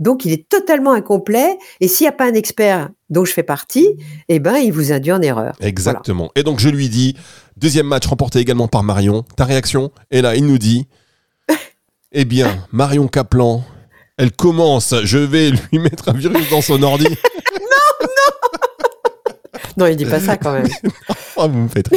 Donc, 0.00 0.24
il 0.24 0.32
est 0.32 0.48
totalement 0.48 0.92
incomplet. 0.92 1.58
Et 1.80 1.86
s'il 1.86 2.04
n'y 2.04 2.08
a 2.08 2.12
pas 2.12 2.24
un 2.24 2.34
expert 2.34 2.88
dont 3.10 3.24
je 3.24 3.32
fais 3.32 3.42
partie, 3.42 3.96
eh 4.28 4.40
ben, 4.40 4.56
il 4.56 4.72
vous 4.72 4.92
induit 4.92 5.12
en 5.12 5.22
erreur. 5.22 5.54
Exactement. 5.60 6.32
Et 6.34 6.42
donc, 6.42 6.58
je 6.58 6.68
lui 6.68 6.88
dis, 6.88 7.16
deuxième 7.56 7.86
match 7.86 8.06
remporté 8.06 8.40
également 8.40 8.66
par 8.66 8.82
Marion. 8.82 9.24
Ta 9.36 9.44
réaction? 9.44 9.92
Et 10.10 10.22
là, 10.22 10.34
il 10.34 10.46
nous 10.46 10.58
dit, 10.58 10.88
eh 12.12 12.24
bien, 12.24 12.66
Marion 12.72 13.06
Kaplan, 13.06 13.62
elle 14.16 14.32
commence, 14.32 14.94
je 15.04 15.18
vais 15.18 15.50
lui 15.50 15.78
mettre 15.78 16.08
un 16.08 16.14
virus 16.14 16.50
dans 16.50 16.62
son 16.62 16.82
ordi. 16.82 17.06
Non, 19.76 19.86
il 19.86 19.96
dit 19.96 20.04
pas 20.04 20.20
ça 20.20 20.36
quand 20.36 20.52
même. 20.52 20.66
Vous 21.48 21.58
me 21.58 21.68
faites. 21.68 21.90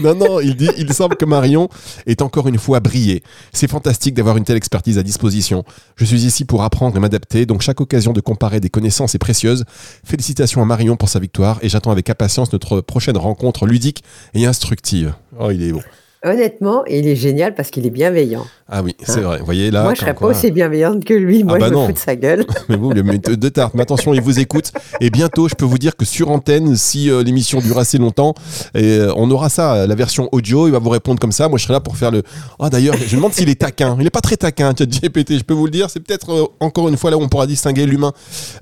Non, 0.00 0.14
non, 0.14 0.40
il 0.40 0.56
dit, 0.56 0.70
il 0.76 0.92
semble 0.92 1.16
que 1.16 1.24
Marion 1.24 1.68
est 2.06 2.22
encore 2.22 2.48
une 2.48 2.58
fois 2.58 2.80
brillé. 2.80 3.22
C'est 3.52 3.68
fantastique 3.68 4.14
d'avoir 4.14 4.36
une 4.36 4.44
telle 4.44 4.56
expertise 4.56 4.98
à 4.98 5.02
disposition. 5.02 5.64
Je 5.96 6.04
suis 6.04 6.24
ici 6.24 6.44
pour 6.44 6.62
apprendre 6.62 6.96
et 6.96 7.00
m'adapter, 7.00 7.46
donc 7.46 7.62
chaque 7.62 7.80
occasion 7.80 8.12
de 8.12 8.20
comparer 8.20 8.60
des 8.60 8.70
connaissances 8.70 9.14
est 9.14 9.18
précieuse. 9.18 9.64
Félicitations 10.04 10.62
à 10.62 10.64
Marion 10.64 10.96
pour 10.96 11.08
sa 11.08 11.18
victoire 11.18 11.58
et 11.62 11.68
j'attends 11.68 11.90
avec 11.90 12.08
impatience 12.10 12.52
notre 12.52 12.80
prochaine 12.80 13.16
rencontre 13.16 13.66
ludique 13.66 14.02
et 14.34 14.46
instructive. 14.46 15.14
Oh, 15.38 15.50
il 15.50 15.62
est 15.62 15.72
beau. 15.72 15.82
Honnêtement, 16.24 16.84
il 16.86 17.06
est 17.06 17.16
génial 17.16 17.54
parce 17.54 17.70
qu'il 17.70 17.86
est 17.86 17.90
bienveillant. 17.90 18.44
Ah 18.70 18.82
oui, 18.82 18.94
c'est 19.02 19.20
vrai. 19.20 19.38
Vous 19.38 19.46
voyez 19.46 19.70
là. 19.70 19.84
moi, 19.84 19.94
je 19.94 20.00
serais 20.00 20.14
pas 20.14 20.26
aussi 20.26 20.50
bienveillante 20.50 21.02
que 21.04 21.14
lui. 21.14 21.42
Moi, 21.42 21.54
Ah 21.56 21.58
bah 21.58 21.66
je 21.68 21.70
me 21.70 21.76
non. 21.76 21.86
fous 21.86 21.92
de 21.92 21.98
sa 21.98 22.16
gueule. 22.16 22.44
Mais 22.68 22.76
vous, 22.76 22.92
de 22.92 23.48
tarte. 23.48 23.72
Mais 23.74 23.82
attention, 23.82 24.12
il 24.12 24.20
vous 24.20 24.40
écoute. 24.40 24.72
Et 25.00 25.08
bientôt, 25.08 25.48
je 25.48 25.54
peux 25.54 25.64
vous 25.64 25.78
dire 25.78 25.96
que 25.96 26.04
sur 26.04 26.30
antenne, 26.30 26.76
si 26.76 27.10
euh, 27.10 27.22
l'émission 27.22 27.60
dure 27.60 27.78
assez 27.78 27.96
longtemps, 27.96 28.34
et, 28.74 28.98
euh, 28.98 29.12
on 29.16 29.30
aura 29.30 29.48
ça, 29.48 29.86
la 29.86 29.94
version 29.94 30.28
audio. 30.32 30.68
Il 30.68 30.72
va 30.72 30.80
vous 30.80 30.90
répondre 30.90 31.18
comme 31.18 31.32
ça. 31.32 31.48
Moi, 31.48 31.58
je 31.58 31.64
serai 31.64 31.72
là 31.72 31.80
pour 31.80 31.96
faire 31.96 32.10
le. 32.10 32.22
Ah, 32.58 32.68
d'ailleurs, 32.68 32.94
je 32.96 33.04
me 33.04 33.16
demande 33.16 33.32
s'il 33.32 33.48
est 33.48 33.60
taquin. 33.60 33.96
Il 34.00 34.06
est 34.06 34.10
pas 34.10 34.20
très 34.20 34.36
taquin, 34.36 34.72
GPT. 34.72 35.38
Je 35.38 35.44
peux 35.44 35.54
vous 35.54 35.64
le 35.64 35.72
dire. 35.72 35.88
C'est 35.88 36.00
peut-être 36.00 36.32
euh, 36.32 36.46
encore 36.60 36.88
une 36.88 36.98
fois 36.98 37.10
là 37.10 37.16
où 37.16 37.22
on 37.22 37.28
pourra 37.28 37.46
distinguer 37.46 37.86
l'humain 37.86 38.12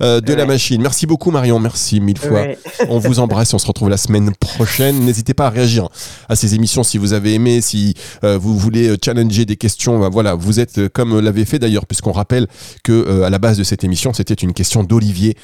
de 0.00 0.34
la 0.34 0.46
machine. 0.46 0.80
Merci 0.82 1.06
beaucoup, 1.06 1.30
Marion. 1.32 1.58
Merci 1.58 2.00
mille 2.00 2.18
fois. 2.18 2.42
Ouais. 2.42 2.58
On 2.88 2.98
vous 2.98 3.18
embrasse. 3.18 3.52
On 3.54 3.58
se 3.58 3.66
retrouve 3.66 3.88
la 3.88 3.96
semaine 3.96 4.30
prochaine. 4.38 5.00
N'hésitez 5.00 5.34
pas 5.34 5.46
à 5.46 5.50
réagir 5.50 5.88
à 6.28 6.36
ces 6.36 6.54
émissions 6.54 6.82
si 6.82 6.98
vous 6.98 7.12
avez 7.12 7.34
aimé, 7.34 7.45
si 7.60 7.94
euh, 8.24 8.38
vous 8.38 8.56
voulez 8.56 8.88
euh, 8.88 8.96
challenger 9.02 9.44
des 9.44 9.56
questions. 9.56 9.98
bah, 10.00 10.08
voilà, 10.10 10.34
vous 10.34 10.60
êtes 10.60 10.78
euh, 10.78 10.88
comme 10.92 11.18
l'avait 11.20 11.44
fait 11.44 11.58
d'ailleurs, 11.58 11.86
puisqu'on 11.86 12.12
rappelle 12.12 12.46
que 12.84 12.92
euh, 12.92 13.24
à 13.24 13.30
la 13.30 13.38
base 13.38 13.56
de 13.58 13.64
cette 13.64 13.84
émission, 13.84 14.12
c'était 14.12 14.34
une 14.34 14.52
question 14.52 14.82
d'Olivier 14.84 15.36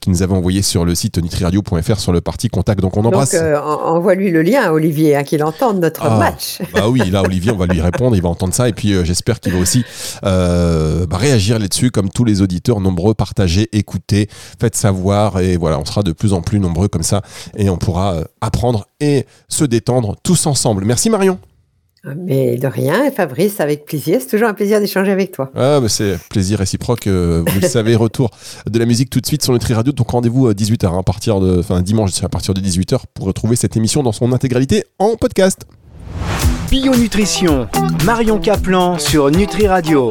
qui 0.00 0.10
nous 0.10 0.22
avait 0.22 0.34
envoyé 0.34 0.62
sur 0.62 0.84
le 0.84 0.94
site 0.94 1.18
nutriradio.fr 1.18 1.98
sur 2.00 2.12
le 2.12 2.20
parti 2.20 2.48
contact. 2.48 2.80
Donc 2.80 2.96
on 2.96 3.04
embrasse. 3.04 3.32
Donc, 3.34 3.42
en- 3.42 3.94
envoie-lui 3.96 4.30
le 4.30 4.42
lien, 4.42 4.70
Olivier, 4.72 5.16
hein, 5.16 5.22
qu'il 5.24 5.42
entende 5.44 5.80
notre 5.80 6.02
Ah. 6.04 6.18
match. 6.18 6.58
Bah 6.74 6.88
oui, 6.88 7.00
là, 7.10 7.22
Olivier, 7.22 7.52
on 7.52 7.56
va 7.56 7.66
lui 7.66 7.80
répondre, 7.80 8.16
il 8.16 8.22
va 8.22 8.28
entendre 8.28 8.54
ça, 8.54 8.68
et 8.68 8.72
puis 8.72 8.94
j'espère 9.04 9.40
qu'il 9.40 9.52
va 9.52 9.58
aussi 9.58 9.84
bah, 10.22 11.16
réagir 11.16 11.58
là-dessus, 11.58 11.90
comme 11.90 12.08
tous 12.10 12.24
les 12.24 12.42
auditeurs 12.42 12.80
nombreux, 12.80 13.14
partager, 13.14 13.68
écouter, 13.72 14.28
faites 14.60 14.76
savoir, 14.76 15.40
et 15.40 15.56
voilà, 15.56 15.78
on 15.78 15.84
sera 15.84 16.02
de 16.02 16.12
plus 16.12 16.32
en 16.32 16.40
plus 16.42 16.58
nombreux 16.60 16.88
comme 16.88 17.02
ça, 17.02 17.22
et 17.56 17.70
on 17.70 17.76
pourra 17.76 18.16
apprendre 18.40 18.86
et 19.00 19.26
se 19.48 19.64
détendre 19.64 20.16
tous 20.22 20.46
ensemble. 20.46 20.84
Merci 20.84 21.10
Marion. 21.10 21.38
Mais 22.16 22.56
de 22.56 22.66
rien, 22.66 23.10
Fabrice, 23.10 23.60
avec 23.60 23.84
plaisir. 23.84 24.18
C'est 24.20 24.28
toujours 24.28 24.48
un 24.48 24.54
plaisir 24.54 24.80
d'échanger 24.80 25.10
avec 25.10 25.32
toi. 25.32 25.50
Ah, 25.54 25.80
bah, 25.80 25.88
c'est 25.88 26.18
plaisir 26.28 26.58
réciproque, 26.58 27.06
euh, 27.06 27.42
vous 27.46 27.60
le 27.60 27.68
savez, 27.68 27.94
retour 27.96 28.30
de 28.68 28.78
la 28.78 28.86
musique 28.86 29.10
tout 29.10 29.20
de 29.20 29.26
suite 29.26 29.42
sur 29.42 29.52
Nutri 29.52 29.74
Radio, 29.74 29.92
donc 29.92 30.10
rendez-vous 30.10 30.48
à 30.48 30.52
18h, 30.52 30.98
à 30.98 31.02
partir 31.02 31.40
de, 31.40 31.58
enfin 31.58 31.82
dimanche 31.82 32.22
à 32.22 32.28
partir 32.28 32.54
de 32.54 32.60
18h 32.60 33.00
pour 33.14 33.26
retrouver 33.26 33.56
cette 33.56 33.76
émission 33.76 34.02
dans 34.02 34.12
son 34.12 34.32
intégralité 34.32 34.84
en 34.98 35.16
podcast. 35.16 35.66
Bio 36.70 36.94
Nutrition, 36.94 37.66
Marion 38.04 38.38
Caplan 38.38 38.98
sur 38.98 39.30
Nutri 39.30 39.66
Radio. 39.66 40.06